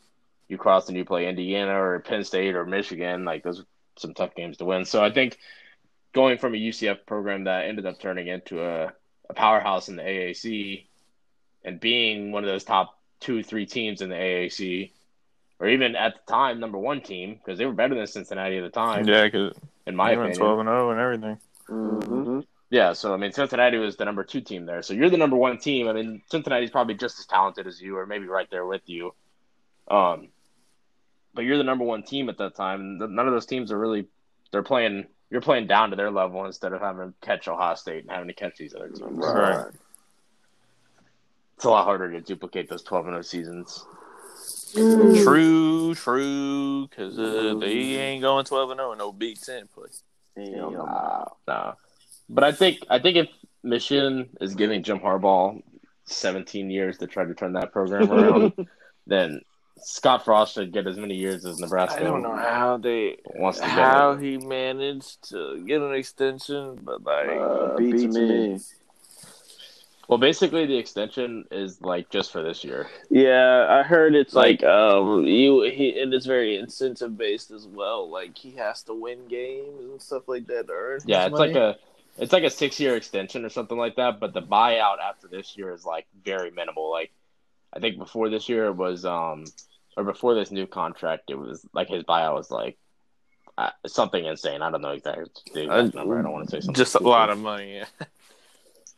You 0.49 0.59
cross 0.59 0.89
and 0.89 0.97
you 0.97 1.05
play 1.05 1.29
Indiana 1.29 1.81
or 1.81 2.01
Penn 2.01 2.25
State 2.25 2.57
or 2.57 2.67
Michigan, 2.67 3.25
like 3.25 3.45
those 3.45 3.61
are 3.61 3.67
some 3.97 4.15
tough 4.15 4.35
games 4.35 4.57
to 4.59 4.65
win. 4.65 4.85
So 4.85 5.03
I 5.03 5.13
think 5.13 5.39
going 6.13 6.39
from 6.39 6.55
a 6.55 6.59
UCF 6.59 7.07
program 7.07 7.45
that 7.45 7.67
ended 7.67 7.87
up 7.87 8.01
turning 8.01 8.29
into 8.29 8.63
a, 8.63 8.93
a 9.29 9.35
powerhouse 9.35 9.89
in 9.89 9.97
the 9.97 10.03
AAC 10.03 10.87
and 11.65 11.81
being 11.81 12.33
one 12.33 12.45
of 12.45 12.51
those 12.51 12.65
top 12.65 12.99
two 13.21 13.43
three 13.43 13.67
teams 13.67 14.03
in 14.03 14.09
the 14.09 14.17
AAC, 14.17 14.91
or 15.59 15.69
even 15.69 15.97
at 15.97 16.15
the 16.15 16.33
time 16.33 16.61
number 16.61 16.79
one 16.79 17.01
team 17.01 17.35
because 17.35 17.59
they 17.59 17.67
were 17.67 17.73
better 17.73 17.95
than 17.95 18.07
Cincinnati 18.07 18.59
at 18.59 18.63
the 18.63 18.71
time 18.71 19.07
Yeah, 19.07 19.25
because 19.25 19.57
in 19.87 19.97
my 19.97 20.11
they 20.11 20.17
went 20.17 20.31
opinion. 20.31 20.57
12 20.57 20.59
and 20.61 20.69
0 20.69 20.91
and 20.91 21.01
everything. 21.01 21.39
Mm-hmm. 21.69 22.41
Yeah, 22.71 22.95
so 22.95 23.13
I 23.13 23.17
mean, 23.19 23.33
Cincinnati 23.33 23.77
was 23.77 23.97
the 23.97 24.05
number 24.05 24.25
two 24.25 24.41
team 24.41 24.65
there. 24.65 24.83
So 24.83 24.95
you're 24.95 25.11
the 25.11 25.19
number 25.19 25.37
one 25.37 25.59
team. 25.59 25.89
I 25.89 25.93
mean, 25.93 26.23
Cincinnati's 26.31 26.71
probably 26.71 26.95
just 26.95 27.19
as 27.19 27.27
talented 27.27 27.67
as 27.67 27.81
you, 27.81 27.97
or 27.97 28.07
maybe 28.07 28.27
right 28.27 28.49
there 28.51 28.65
with 28.65 28.83
you. 28.87 29.15
Um, 29.89 30.29
but 31.35 31.43
you're 31.43 31.59
the 31.59 31.65
number 31.65 31.85
one 31.85 32.03
team 32.03 32.29
at 32.29 32.39
that 32.39 32.55
time. 32.55 32.99
None 32.99 33.27
of 33.27 33.33
those 33.33 33.47
teams 33.47 33.73
are 33.73 33.79
really 33.79 34.07
they're 34.53 34.63
playing 34.63 35.07
you're 35.33 35.41
playing 35.41 35.67
down 35.67 35.89
to 35.91 35.97
their 35.97 36.11
level 36.11 36.45
instead 36.45 36.75
of 36.75 36.83
having 36.83 37.09
to 37.09 37.15
catch 37.27 37.49
Ohio 37.49 37.75
State 37.75 38.03
and 38.03 38.11
having 38.11 38.29
to 38.29 38.35
catch 38.35 38.59
these 38.59 38.75
other 38.75 38.91
teams. 38.91 39.17
Right. 39.17 39.65
It's 41.57 41.65
a 41.65 41.71
lot 41.71 41.87
harder 41.87 42.13
to 42.13 42.21
duplicate 42.21 42.69
those 42.69 42.83
12 42.83 43.07
and 43.07 43.15
0 43.15 43.23
seasons. 43.23 43.87
True, 44.75 45.95
true, 45.95 46.87
because 46.87 47.19
uh, 47.19 47.55
they 47.61 47.73
ain't 47.73 48.23
going 48.23 48.45
twelve 48.45 48.71
and 48.71 48.79
zero 48.79 48.93
in 48.93 48.99
no 48.99 49.13
Big 49.13 49.39
Ten 49.41 49.69
play. 49.69 49.89
Hell 50.37 50.71
Nah, 50.71 50.85
nah. 50.85 51.25
nah. 51.47 51.75
But 52.29 52.45
I 52.45 52.53
think 52.53 52.79
I 52.89 52.99
think 52.99 53.17
if 53.17 53.29
Michigan 53.63 54.31
is 54.41 54.55
giving 54.55 54.83
Jim 54.83 54.99
Harbaugh 54.99 55.63
17 56.07 56.71
years 56.71 56.99
to 56.99 57.07
try 57.07 57.25
to 57.25 57.35
turn 57.35 57.53
that 57.53 57.73
program 57.73 58.11
around, 58.11 58.53
then 59.07 59.43
Scott 59.83 60.25
Frost 60.25 60.55
should 60.55 60.73
get 60.73 60.87
as 60.87 60.97
many 60.97 61.15
years 61.17 61.45
as 61.45 61.59
Nebraska 61.59 62.01
I 62.01 62.05
don't 62.05 62.23
know 62.23 62.37
how 62.37 62.77
they 62.79 63.19
wants 63.35 63.59
to 63.59 63.65
get. 63.67 63.73
how 63.75 64.17
he 64.17 64.39
managed 64.39 65.29
to 65.31 65.65
get 65.67 65.81
an 65.83 65.93
extension, 65.95 66.79
but 66.83 67.03
like 67.03 67.29
Uh, 67.29 67.77
beats 67.77 68.03
me. 68.15 68.59
Well, 70.09 70.19
basically, 70.19 70.67
the 70.67 70.77
extension 70.77 71.47
is 71.51 71.81
like 71.81 72.11
just 72.11 72.33
for 72.33 72.43
this 72.43 72.65
year. 72.65 72.89
Yeah, 73.09 73.67
I 73.71 73.83
heard 73.83 74.15
it's 74.15 74.35
Like- 74.35 74.61
like, 74.63 74.71
um 74.71 75.25
you 75.25 75.63
he 75.63 75.99
and 76.01 76.13
it's 76.13 76.27
very 76.27 76.57
incentive 76.57 77.17
based 77.17 77.51
as 77.51 77.67
well. 77.67 78.11
Like 78.11 78.37
he 78.37 78.51
has 78.53 78.83
to 78.85 78.95
win 78.95 79.27
games 79.29 79.81
and 79.81 80.03
stuff 80.03 80.29
like 80.29 80.47
that 80.49 80.67
to 80.67 80.73
earn. 80.73 81.01
Yeah, 81.07 81.23
his 81.25 81.31
it's 81.33 81.39
like 81.41 81.55
a 81.55 81.77
it's 82.19 82.33
like 82.33 82.43
a 82.45 82.51
six 82.51 82.79
year 82.79 82.95
extension 82.97 83.45
or 83.45 83.49
something 83.49 83.79
like 83.79 83.97
that. 83.97 84.21
But 84.21 84.35
the 84.35 84.43
buyout 84.43 84.99
after 85.01 85.29
this 85.29 85.57
year 85.57 85.73
is 85.73 85.87
like 85.87 86.07
very 86.25 86.51
minimal. 86.51 86.91
Like 86.91 87.11
I 87.73 87.79
think 87.79 87.97
before 87.97 88.29
this 88.29 88.49
year 88.51 88.67
it 88.67 88.77
was 88.77 89.05
um 89.07 89.45
or 89.97 90.05
before 90.05 90.35
this 90.35 90.51
new 90.51 90.67
contract 90.67 91.25
it 91.31 91.35
was 91.39 91.67
like 91.73 91.89
his 91.89 92.03
buyout 92.05 92.35
was 92.35 92.51
like 92.51 92.79
uh, 93.59 93.71
something 93.87 94.25
insane. 94.25 94.63
I 94.63 94.71
don't 94.71 94.81
know 94.81 94.91
exactly 94.91 95.25
the 95.53 95.65
exact 95.65 95.95
Uh, 95.95 95.99
number. 95.99 96.19
I 96.19 96.23
don't 96.23 96.33
want 96.33 96.49
to 96.49 96.51
say 96.57 96.61
something. 96.61 96.75
just 96.75 96.95
a 96.95 97.03
lot 97.03 97.29
of 97.31 97.39
money. 97.39 97.77
Yeah. 97.77 97.85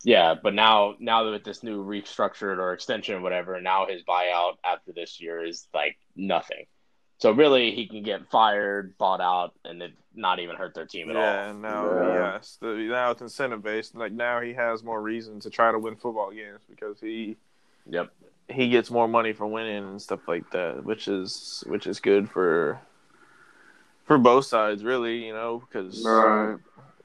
Yeah, 0.07 0.35
but 0.35 0.53
now 0.53 0.97
now 1.01 1.31
with 1.31 1.45
this 1.45 1.63
new 1.63 1.83
restructured 1.83 2.59
or 2.59 2.75
extension 2.75 3.15
or 3.15 3.21
whatever, 3.23 3.59
now 3.63 3.87
his 3.87 4.03
buyout 4.03 4.57
after 4.63 4.93
this 4.93 5.19
year 5.19 5.43
is 5.43 5.67
like 5.73 5.97
nothing. 6.15 6.67
So 7.21 7.31
really, 7.31 7.71
he 7.71 7.87
can 7.89 8.03
get 8.03 8.29
fired, 8.31 8.99
bought 8.99 9.23
out, 9.23 9.55
and 9.65 9.81
it 9.83 9.93
not 10.15 10.41
even 10.41 10.57
hurt 10.57 10.75
their 10.75 10.85
team 10.85 11.09
at 11.09 11.17
Yeah, 11.17 11.47
all. 11.47 11.55
now 11.55 11.91
Yeah. 11.91 12.33
yes, 12.35 12.59
the, 12.61 12.75
now 12.75 13.13
it's 13.13 13.23
incentive 13.23 13.63
based. 13.63 13.95
Like 13.95 14.13
now 14.13 14.43
he 14.43 14.53
has 14.53 14.85
more 14.85 15.01
reason 15.01 15.41
to 15.41 15.49
try 15.49 15.73
to 15.73 15.79
win 15.79 15.97
football 15.97 16.31
games 16.33 16.61
because 16.69 17.01
he 17.01 17.37
Yep. 17.89 18.13
He 18.49 18.69
gets 18.69 18.91
more 18.91 19.09
money 19.09 19.33
for 19.33 19.47
winning 19.47 19.85
and 19.85 20.01
stuff 20.03 20.27
like 20.29 20.49
that, 20.51 20.85
which 20.85 21.09
is 21.09 21.65
which 21.67 21.87
is 21.87 22.01
good 22.01 22.29
for 22.31 22.79
for 24.05 24.19
both 24.19 24.45
sides, 24.47 24.85
really. 24.85 25.27
You 25.27 25.33
know, 25.33 25.63
because 25.67 26.05
Right. 26.05 26.57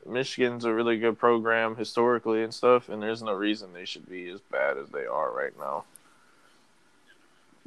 Michigan's 0.05 0.65
a 0.65 0.73
really 0.73 0.97
good 0.97 1.19
program 1.19 1.75
historically 1.75 2.43
and 2.43 2.53
stuff, 2.53 2.89
and 2.89 3.01
there's 3.01 3.21
no 3.21 3.33
reason 3.33 3.73
they 3.73 3.85
should 3.85 4.09
be 4.09 4.29
as 4.29 4.39
bad 4.41 4.77
as 4.77 4.89
they 4.89 5.05
are 5.05 5.31
right 5.31 5.57
now. 5.59 5.83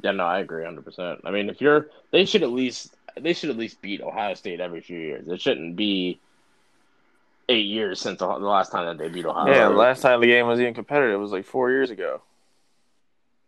Yeah, 0.01 0.11
no, 0.11 0.25
I 0.25 0.39
agree, 0.39 0.65
hundred 0.65 0.83
percent. 0.83 1.21
I 1.23 1.31
mean, 1.31 1.49
if 1.49 1.61
you're, 1.61 1.87
they 2.11 2.25
should 2.25 2.43
at 2.43 2.51
least 2.51 2.95
they 3.19 3.33
should 3.33 3.49
at 3.49 3.57
least 3.57 3.81
beat 3.81 4.01
Ohio 4.01 4.33
State 4.33 4.59
every 4.59 4.81
few 4.81 4.99
years. 4.99 5.27
It 5.27 5.39
shouldn't 5.41 5.75
be 5.77 6.19
eight 7.49 7.65
years 7.67 8.01
since 8.01 8.19
the 8.19 8.27
the 8.27 8.45
last 8.45 8.71
time 8.71 8.85
that 8.85 9.01
they 9.01 9.09
beat 9.09 9.25
Ohio. 9.25 9.45
State. 9.45 9.55
Yeah, 9.55 9.67
State. 9.69 9.77
last 9.77 10.01
time 10.01 10.19
the 10.19 10.27
game 10.27 10.45
was 10.47 10.59
even 10.59 10.73
competitive 10.73 11.19
was 11.21 11.31
like 11.31 11.45
four 11.45 11.69
years 11.71 11.89
ago. 11.89 12.21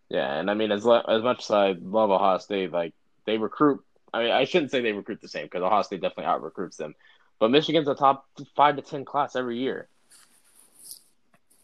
Yeah, 0.10 0.40
and 0.40 0.52
I 0.52 0.54
mean, 0.54 0.72
as 0.72 0.86
le- 0.86 1.06
as 1.08 1.24
much 1.24 1.40
as 1.40 1.52
I 1.52 1.72
love 1.72 2.12
Ohio 2.12 2.38
State, 2.38 2.72
like 2.72 2.94
they 3.26 3.38
recruit. 3.38 3.84
I 4.14 4.24
mean, 4.24 4.32
I 4.32 4.46
shouldn't 4.46 4.72
say 4.72 4.82
they 4.82 4.94
recruit 4.94 5.22
the 5.22 5.28
same 5.28 5.46
because 5.46 5.64
Ohio 5.64 5.82
State 5.82 6.02
definitely 6.02 6.26
out 6.26 6.44
recruits 6.44 6.78
them, 6.78 6.96
but 7.40 7.52
Michigan's 7.52 7.88
a 7.88 7.96
top 7.96 8.26
five 8.56 8.76
to 8.76 8.82
ten 8.82 9.04
class 9.04 9.36
every 9.36 9.58
year. 9.58 9.88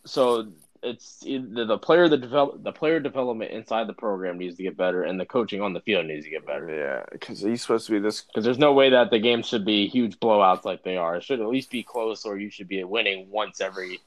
So 0.06 0.48
it's 0.84 1.20
the 1.20 1.78
player 1.78 2.10
the 2.10 2.18
develop 2.18 2.64
the 2.64 2.72
player 2.72 3.00
development 3.00 3.52
inside 3.52 3.88
the 3.88 3.94
program 3.94 4.40
needs 4.40 4.58
to 4.58 4.64
get 4.64 4.76
better, 4.76 5.04
and 5.04 5.20
the 5.20 5.26
coaching 5.26 5.62
on 5.62 5.74
the 5.74 5.82
field 5.82 6.08
needs 6.08 6.26
to 6.26 6.32
get 6.32 6.46
better. 6.46 6.70
Yeah, 6.70 7.06
because 7.12 7.40
he's 7.40 7.62
supposed 7.62 7.86
to 7.88 7.94
be 7.94 8.00
this. 8.00 8.22
Because 8.22 8.44
there's 8.44 8.58
no 8.58 8.74
way 8.74 8.90
that 8.90 9.12
the 9.12 9.20
game 9.20 9.44
should 9.44 9.66
be 9.66 9.88
huge 9.88 10.20
blowouts 10.20 10.66
like 10.66 10.84
they 10.84 10.98
are. 10.98 11.18
It 11.18 11.24
should 11.24 11.40
at 11.40 11.48
least 11.48 11.70
be 11.70 11.84
close, 11.84 12.26
or 12.26 12.38
you 12.38 12.50
should 12.50 12.68
be 12.68 12.84
winning 12.84 13.30
once 13.30 13.62
every, 13.62 14.00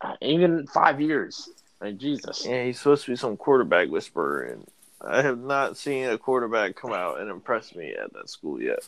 uh, 0.00 0.16
even 0.20 0.66
five 0.66 1.00
years. 1.00 1.48
Like 1.80 1.96
Jesus. 1.98 2.44
Yeah, 2.46 2.64
he's 2.64 2.78
supposed 2.78 3.04
to 3.06 3.12
be 3.12 3.16
some 3.16 3.36
quarterback 3.36 3.88
whisperer, 3.88 4.42
and 4.42 4.66
I 5.00 5.22
have 5.22 5.38
not 5.38 5.76
seen 5.76 6.04
a 6.08 6.18
quarterback 6.18 6.76
come 6.76 6.92
out 6.92 7.20
and 7.20 7.30
impress 7.30 7.74
me 7.74 7.94
at 7.94 8.12
that 8.12 8.28
school 8.28 8.60
yet. 8.60 8.80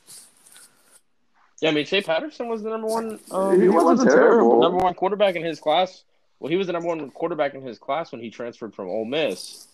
Yeah, 1.60 1.70
I 1.70 1.72
mean 1.72 1.86
Shea 1.86 2.02
Patterson 2.02 2.48
was 2.48 2.62
the 2.62 2.70
number 2.70 2.88
one. 2.88 3.18
Um, 3.30 3.60
He 3.60 3.68
wasn't 3.68 4.10
terrible. 4.10 4.60
Number 4.60 4.78
one 4.78 4.94
quarterback 4.94 5.36
in 5.36 5.44
his 5.44 5.60
class. 5.60 6.02
Well, 6.40 6.50
he 6.50 6.56
was 6.56 6.66
the 6.66 6.72
number 6.72 6.88
one 6.88 7.10
quarterback 7.12 7.54
in 7.54 7.62
his 7.62 7.78
class 7.78 8.10
when 8.12 8.20
he 8.20 8.30
transferred 8.30 8.74
from 8.74 8.88
Ole 8.88 9.04
Miss. 9.04 9.66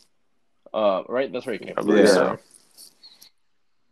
Uh, 0.72 1.02
right, 1.09 1.33
that's 1.33 1.46
where 1.46 1.54
he 1.54 1.59
came 1.59 1.70
I 1.76 1.81
from. 1.81 1.87
believe 1.87 2.04
Yeah. 2.04 2.12
so. 2.12 2.38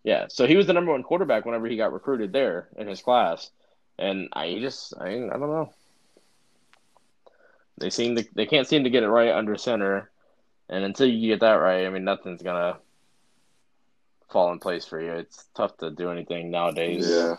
Yeah, 0.05 0.27
so 0.29 0.47
he 0.47 0.57
was 0.57 0.67
the 0.67 0.73
number 0.75 0.93
one 0.93 1.03
quarterback 1.03 1.47
whenever 1.47 1.67
he 1.67 1.77
got 1.77 1.93
recruited 1.93 2.33
there 2.33 2.69
in 2.77 2.87
his 2.87 3.01
class, 3.01 3.51
and 3.99 4.29
I 4.35 4.59
just 4.61 4.95
I, 5.01 5.09
I 5.09 5.17
don't 5.17 5.41
know. 5.41 5.73
They 7.79 7.91
seem 7.91 8.17
to 8.17 8.25
they 8.35 8.47
can't 8.47 8.67
seem 8.67 8.85
to 8.85 8.91
get 8.91 9.03
it 9.03 9.09
right 9.09 9.31
under 9.33 9.57
center, 9.57 10.11
and 10.69 10.85
until 10.85 11.07
you 11.07 11.29
get 11.29 11.41
that 11.41 11.55
right, 11.55 11.87
I 11.87 11.91
mean 11.91 12.05
nothing's 12.05 12.43
gonna 12.43 12.79
fall 14.31 14.51
in 14.53 14.59
place 14.59 14.85
for 14.87 15.01
you. 15.01 15.13
It's 15.13 15.45
tough 15.55 15.77
to 15.79 15.91
do 15.91 16.11
anything 16.11 16.51
nowadays. 16.51 17.09
Yeah. 17.09 17.37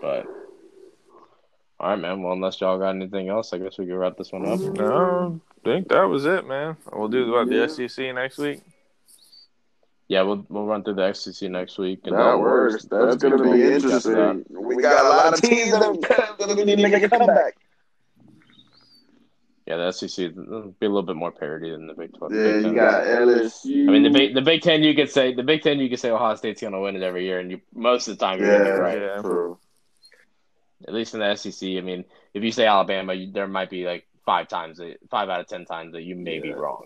But 0.00 0.26
all 1.80 1.90
right, 1.90 1.98
man. 1.98 2.22
Well, 2.22 2.32
unless 2.32 2.60
y'all 2.60 2.78
got 2.78 2.90
anything 2.90 3.28
else, 3.28 3.52
I 3.52 3.58
guess 3.58 3.78
we 3.78 3.86
can 3.86 3.96
wrap 3.96 4.16
this 4.16 4.32
one 4.32 4.46
up. 4.46 4.60
No, 4.60 5.40
I 5.50 5.60
think 5.68 5.88
that 5.88 6.04
was 6.04 6.24
it, 6.26 6.46
man. 6.46 6.76
We'll 6.92 7.08
do 7.08 7.34
about 7.34 7.52
Yeah. 7.52 7.66
the 7.66 7.88
SEC 7.88 8.12
next 8.14 8.38
week. 8.38 8.60
Yeah, 10.08 10.22
we'll 10.22 10.46
we'll 10.48 10.66
run 10.66 10.84
through 10.84 10.94
the 10.94 11.12
SEC 11.12 11.50
next 11.50 11.78
week. 11.78 12.00
And 12.04 12.16
That 12.16 12.38
works. 12.38 12.84
That's 12.84 13.16
going 13.16 13.36
to 13.36 13.42
be 13.42 13.62
interesting. 13.62 14.44
We 14.48 14.80
got 14.80 15.04
a 15.04 15.08
lot 15.08 15.34
of 15.34 15.40
teams 15.40 15.72
that 15.72 16.36
that 16.38 16.64
need 16.64 16.76
to 16.76 16.82
make 16.82 17.02
a 17.02 17.08
comeback. 17.08 17.56
Yeah, 19.66 19.78
the 19.78 19.90
SEC 19.90 20.30
will 20.36 20.74
be 20.78 20.86
a 20.86 20.88
little 20.88 21.02
bit 21.02 21.16
more 21.16 21.32
parity 21.32 21.72
than 21.72 21.88
the 21.88 21.94
Big 21.94 22.16
Twelve. 22.16 22.32
Yeah, 22.32 22.52
Big 22.52 22.66
you 22.66 22.74
got 22.74 23.02
LSU. 23.02 23.88
I 23.88 23.90
mean, 23.90 24.04
the 24.04 24.10
Big 24.10 24.34
the 24.34 24.42
Big 24.42 24.62
Ten, 24.62 24.84
you 24.84 24.94
could 24.94 25.10
say 25.10 25.34
the 25.34 25.42
Big 25.42 25.62
Ten, 25.62 25.80
you 25.80 25.90
could 25.90 25.98
say 25.98 26.10
Ohio 26.10 26.36
State's 26.36 26.60
going 26.60 26.72
to 26.72 26.78
win 26.78 26.94
it 26.94 27.02
every 27.02 27.24
year, 27.24 27.40
and 27.40 27.50
you 27.50 27.60
most 27.74 28.06
of 28.06 28.16
the 28.16 28.24
time 28.24 28.38
you're 28.38 28.58
to 28.58 28.64
be 28.64 28.70
right. 28.70 29.00
Yeah. 29.00 29.22
True. 29.22 29.58
At 30.86 30.94
least 30.94 31.14
in 31.14 31.20
the 31.20 31.34
SEC, 31.34 31.68
I 31.70 31.80
mean, 31.80 32.04
if 32.32 32.44
you 32.44 32.52
say 32.52 32.66
Alabama, 32.66 33.12
you, 33.14 33.32
there 33.32 33.48
might 33.48 33.70
be 33.70 33.84
like 33.86 34.06
five 34.24 34.46
times, 34.46 34.78
five 35.10 35.28
out 35.28 35.40
of 35.40 35.48
ten 35.48 35.64
times 35.64 35.94
that 35.94 36.02
you 36.02 36.14
may 36.14 36.38
be 36.38 36.52
wrong. 36.52 36.84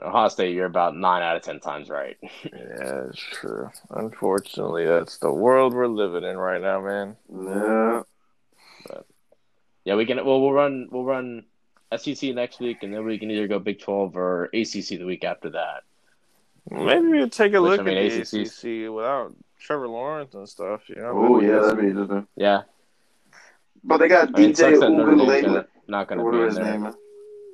Ohio 0.00 0.28
State, 0.28 0.54
you're 0.54 0.66
about 0.66 0.96
nine 0.96 1.22
out 1.22 1.36
of 1.36 1.42
ten 1.42 1.60
times 1.60 1.88
right. 1.88 2.16
Yeah, 2.44 3.04
it's 3.08 3.18
true. 3.18 3.70
Unfortunately, 3.90 4.84
that's 4.86 5.16
the 5.18 5.32
world 5.32 5.72
we're 5.74 5.86
living 5.86 6.24
in 6.24 6.36
right 6.36 6.60
now, 6.60 6.80
man. 6.80 7.16
Yeah. 7.32 8.02
But, 8.86 9.06
Yeah, 9.84 9.94
we 9.96 10.04
can. 10.06 10.18
Well, 10.18 10.40
we'll 10.42 10.52
run. 10.52 10.88
We'll 10.90 11.04
run 11.04 11.44
SEC 11.96 12.34
next 12.34 12.60
week, 12.60 12.82
and 12.82 12.92
then 12.92 13.04
we 13.06 13.18
can 13.18 13.30
either 13.30 13.48
go 13.48 13.58
Big 13.58 13.80
Twelve 13.80 14.14
or 14.16 14.44
ACC 14.52 14.98
the 14.98 15.04
week 15.04 15.24
after 15.24 15.50
that. 15.50 15.84
Maybe 16.70 17.08
we'll 17.08 17.30
take 17.30 17.54
a 17.54 17.62
Which, 17.62 17.70
look 17.78 17.80
I 17.80 17.82
mean, 17.84 17.96
at 17.96 18.10
the 18.10 18.20
ACC's 18.20 18.58
ACC 18.62 18.92
without 18.92 19.34
Trevor 19.58 19.88
Lawrence 19.88 20.34
and 20.34 20.46
stuff. 20.46 20.82
You 20.90 20.96
know, 20.96 21.12
Oh, 21.14 21.40
yeah, 21.40 21.60
that'd 21.60 21.78
be 21.80 21.86
interesting. 21.88 22.26
Yeah, 22.36 22.62
But 23.82 23.96
they 23.98 24.08
got 24.08 24.28
I 24.36 24.38
mean, 24.38 24.50
it 24.50 24.56
DJ 24.56 24.58
sucks 24.58 24.80
that 24.80 24.90
Notre 24.90 25.12
Dame's 25.16 25.22
Uiagalelei. 25.22 25.42
gonna, 25.46 25.66
not 25.88 26.08
going 26.08 26.18
to 26.18 26.30
be 26.30 26.46
in 26.46 26.54
there. 26.62 26.72
name 26.72 26.86
is. 26.86 26.94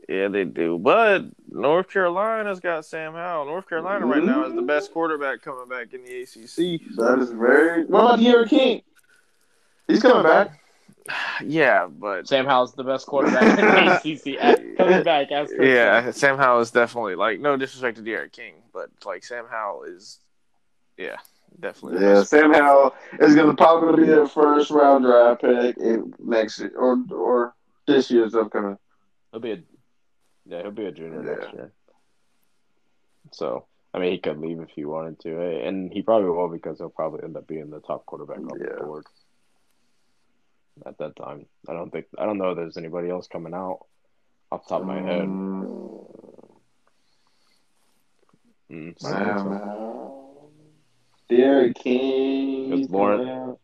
Yeah, 0.09 0.29
they 0.29 0.45
do. 0.45 0.79
But 0.79 1.25
North 1.49 1.89
Carolina's 1.89 2.61
got 2.61 2.85
Sam 2.85 3.15
Howell. 3.15 3.47
North 3.47 3.69
Carolina 3.69 4.05
right 4.07 4.23
now 4.23 4.45
is 4.45 4.55
the 4.55 4.63
best 4.63 4.93
quarterback 4.93 5.41
coming 5.43 5.69
back 5.69 5.95
in 5.95 6.05
the 6.05 6.23
ACC. 6.23 6.97
That 6.97 7.19
is 7.21 7.31
very. 7.31 7.85
What 7.87 8.01
about 8.01 8.19
D'Eriq 8.19 8.49
King? 8.49 8.83
He's 9.89 10.03
coming 10.03 10.23
back. 10.23 10.61
Yeah, 11.45 11.87
but 11.87 12.27
Sam 12.27 12.47
Howell's 12.47 12.73
the 12.73 12.83
best 12.83 13.07
quarterback 13.07 13.59
in 13.59 13.67
the 13.67 14.39
ACC. 14.39 14.77
Coming 14.79 15.03
back, 15.03 15.31
as 15.31 15.53
yeah, 15.61 16.03
said. 16.03 16.15
Sam 16.15 16.39
Howell 16.39 16.61
is 16.61 16.71
definitely 16.71 17.15
like 17.15 17.41
no 17.41 17.59
disrespect 17.59 17.99
to 17.99 18.03
D'Eriq 18.03 18.33
King, 18.33 18.55
but 18.73 18.89
like 19.05 19.23
Sam 19.23 19.45
Howell 19.51 19.83
is, 19.83 20.21
yeah, 20.97 21.17
definitely. 21.61 22.01
Yeah, 22.01 22.15
best. 22.15 22.31
Sam 22.31 22.55
Howell 22.55 22.95
is 23.21 23.35
going 23.35 23.49
to 23.49 23.55
probably 23.55 24.07
be 24.07 24.13
a 24.13 24.27
first 24.27 24.71
round 24.71 25.05
draft 25.05 25.43
pick 25.43 25.77
in 25.77 26.15
next 26.19 26.59
year 26.61 26.73
or 26.75 26.97
or 27.11 27.55
this 27.87 28.11
year's 28.11 28.35
upcoming. 28.35 28.79
he'll 29.31 29.41
be 29.41 29.53
a 29.53 29.63
yeah, 30.47 30.63
he'll 30.63 30.71
be 30.71 30.87
a 30.87 30.93
junior 30.93 31.23
next 31.23 31.53
year. 31.53 31.73
So 33.33 33.67
I 33.93 33.99
mean, 33.99 34.13
he 34.13 34.19
could 34.19 34.39
leave 34.39 34.61
if 34.61 34.71
he 34.71 34.85
wanted 34.85 35.21
to, 35.21 35.41
eh, 35.41 35.69
and 35.69 35.93
he 35.93 36.03
probably 36.03 36.29
will 36.29 36.49
because 36.49 36.79
he'll 36.79 36.89
probably 36.91 37.23
end 37.23 37.37
up 37.37 37.47
being 37.47 37.71
the 37.71 37.81
top 37.81 38.05
quarterback 38.07 38.39
on 38.39 38.59
Yeah. 38.59 38.67
the 38.79 38.85
board 38.85 39.07
at 40.85 40.99
that 40.99 41.15
time. 41.17 41.47
I 41.69 41.73
don't 41.73 41.91
think 41.91 42.07
I 42.19 42.27
don't 42.27 42.39
know 42.39 42.51
if 42.51 42.57
there's 42.57 42.77
anybody 42.77 43.09
else 43.09 43.29
coming 43.29 43.55
out 43.55 43.87
off 44.51 44.65
the 44.65 44.69
top 44.71 44.81
of 44.83 44.87
my 44.87 45.01
head. 45.01 45.29
Mm, 45.29 45.95
Mm, 48.71 48.99
so-. 48.99 50.51
D'Eriq 51.29 51.75
King. 51.77 52.71
Because 52.71 52.91
Lawrence-. 52.91 53.59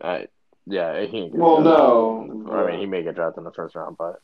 I, 0.00 0.28
yeah, 0.66 1.00
he 1.04 1.18
ain't 1.18 1.34
Well, 1.34 1.62
no. 1.62 2.50
I 2.52 2.70
mean, 2.70 2.80
he 2.80 2.86
may 2.86 3.02
get 3.02 3.14
drafted 3.14 3.38
in 3.38 3.44
the 3.44 3.52
first 3.52 3.74
round, 3.74 3.96
but 3.96 4.20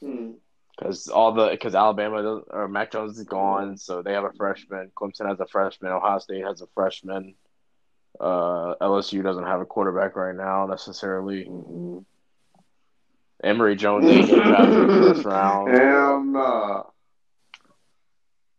Hmm. 0.00 0.32
Because 0.76 1.08
all 1.08 1.32
the 1.32 1.48
because 1.50 1.74
Alabama 1.74 2.42
or 2.50 2.68
Mac 2.68 2.90
Jones 2.92 3.18
is 3.18 3.24
gone, 3.24 3.76
so 3.76 4.02
they 4.02 4.12
have 4.12 4.24
a 4.24 4.32
freshman. 4.32 4.90
Clemson 4.96 5.28
has 5.28 5.38
a 5.40 5.46
freshman. 5.46 5.92
Ohio 5.92 6.18
State 6.18 6.44
has 6.44 6.60
a 6.62 6.66
freshman. 6.74 7.34
Uh, 8.20 8.74
LSU 8.80 9.22
doesn't 9.22 9.44
have 9.46 9.60
a 9.60 9.66
quarterback 9.66 10.14
right 10.16 10.34
now 10.34 10.66
necessarily. 10.66 11.44
Mhm. 11.46 12.04
Emory 13.42 13.76
Jones 13.76 14.06
didn't 14.06 14.26
get 14.26 14.42
drafted 14.44 14.74
in 14.74 14.86
the 14.86 15.14
first 15.14 15.24
round. 15.26 15.68
Hell 15.76 16.22
no. 16.24 16.90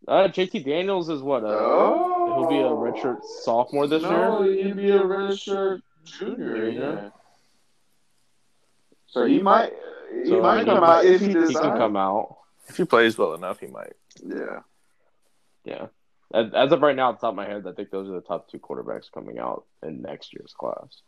Uh, 0.06 0.28
JT 0.28 0.64
Daniels 0.64 1.08
is 1.08 1.20
what? 1.22 1.42
Uh, 1.42 1.48
Oh. 1.48 2.34
he'll 2.36 2.48
be 2.48 2.58
a 2.58 2.68
redshirt 2.68 3.24
sophomore 3.42 3.86
this 3.88 4.02
no, 4.02 4.42
year. 4.44 4.64
he'd 4.64 4.76
be 4.76 4.90
a 4.90 5.00
redshirt 5.00 5.80
junior. 6.04 6.70
Junior? 6.70 7.02
Yeah. 7.02 7.08
So 9.08 9.24
he 9.24 9.40
might. 9.40 9.72
He 10.12 10.26
So, 10.28 10.40
might 10.40 10.64
come 10.64 10.82
out 10.84 11.04
if 11.04 11.20
he 11.20 11.28
He 11.28 11.34
can 11.34 11.76
come 11.76 11.96
out. 11.96 12.36
If 12.68 12.76
he 12.76 12.84
plays 12.84 13.16
well 13.16 13.34
enough, 13.34 13.60
he 13.60 13.66
might. 13.68 13.92
Yeah. 14.24 14.60
Yeah. 15.64 15.86
As, 16.34 16.46
as 16.54 16.72
of 16.72 16.82
right 16.82 16.96
now, 16.96 17.10
at 17.10 17.16
the 17.16 17.20
top 17.26 17.30
of 17.30 17.36
my 17.36 17.46
head, 17.46 17.64
I 17.66 17.72
think 17.72 17.90
those 17.90 18.08
are 18.08 18.12
the 18.14 18.20
top 18.20 18.48
two 18.50 18.58
quarterbacks 18.58 19.10
coming 19.12 19.38
out 19.38 19.64
in 19.82 20.02
next 20.02 20.32
year's 20.34 20.52
class. 20.58 21.02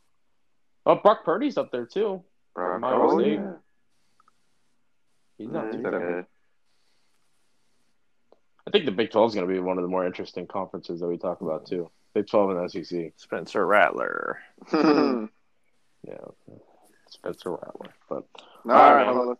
Oh, 0.86 0.94
Brock 0.96 1.24
Purdy's 1.24 1.58
up 1.58 1.72
there 1.72 1.86
too. 1.86 2.22
Brock 2.54 2.82
Ohio 2.82 3.08
Purdy. 3.16 3.34
State. 3.36 3.46
He's 5.38 5.48
not 5.50 5.66
Yeah, 5.66 5.72
too 5.72 5.82
bad. 5.82 6.26
I 8.66 8.70
think 8.70 8.84
the 8.84 8.92
Big 8.92 9.10
12 9.10 9.30
is 9.30 9.34
going 9.34 9.48
to 9.48 9.52
be 9.52 9.60
one 9.60 9.78
of 9.78 9.82
the 9.82 9.88
more 9.88 10.06
interesting 10.06 10.46
conferences 10.46 11.00
that 11.00 11.06
we 11.06 11.16
talk 11.16 11.40
about 11.40 11.66
too. 11.66 11.90
Big 12.14 12.26
12 12.26 12.50
and 12.50 12.70
SEC. 12.70 13.12
Spencer 13.16 13.66
Rattler. 13.66 14.38
All 14.72 15.28
Yeah. 16.06 16.14
Spencer 17.12 17.50
Rattler. 17.52 17.90
But 18.08 18.24
right, 18.64 19.04
man. 19.06 19.14
brother. 19.14 19.34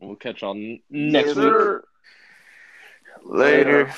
we'll 0.00 0.16
catch 0.16 0.42
on 0.42 0.80
next 0.90 1.28
Yes, 1.28 1.36
week. 1.36 1.44
sir. 1.44 1.84
Later. 3.24 3.92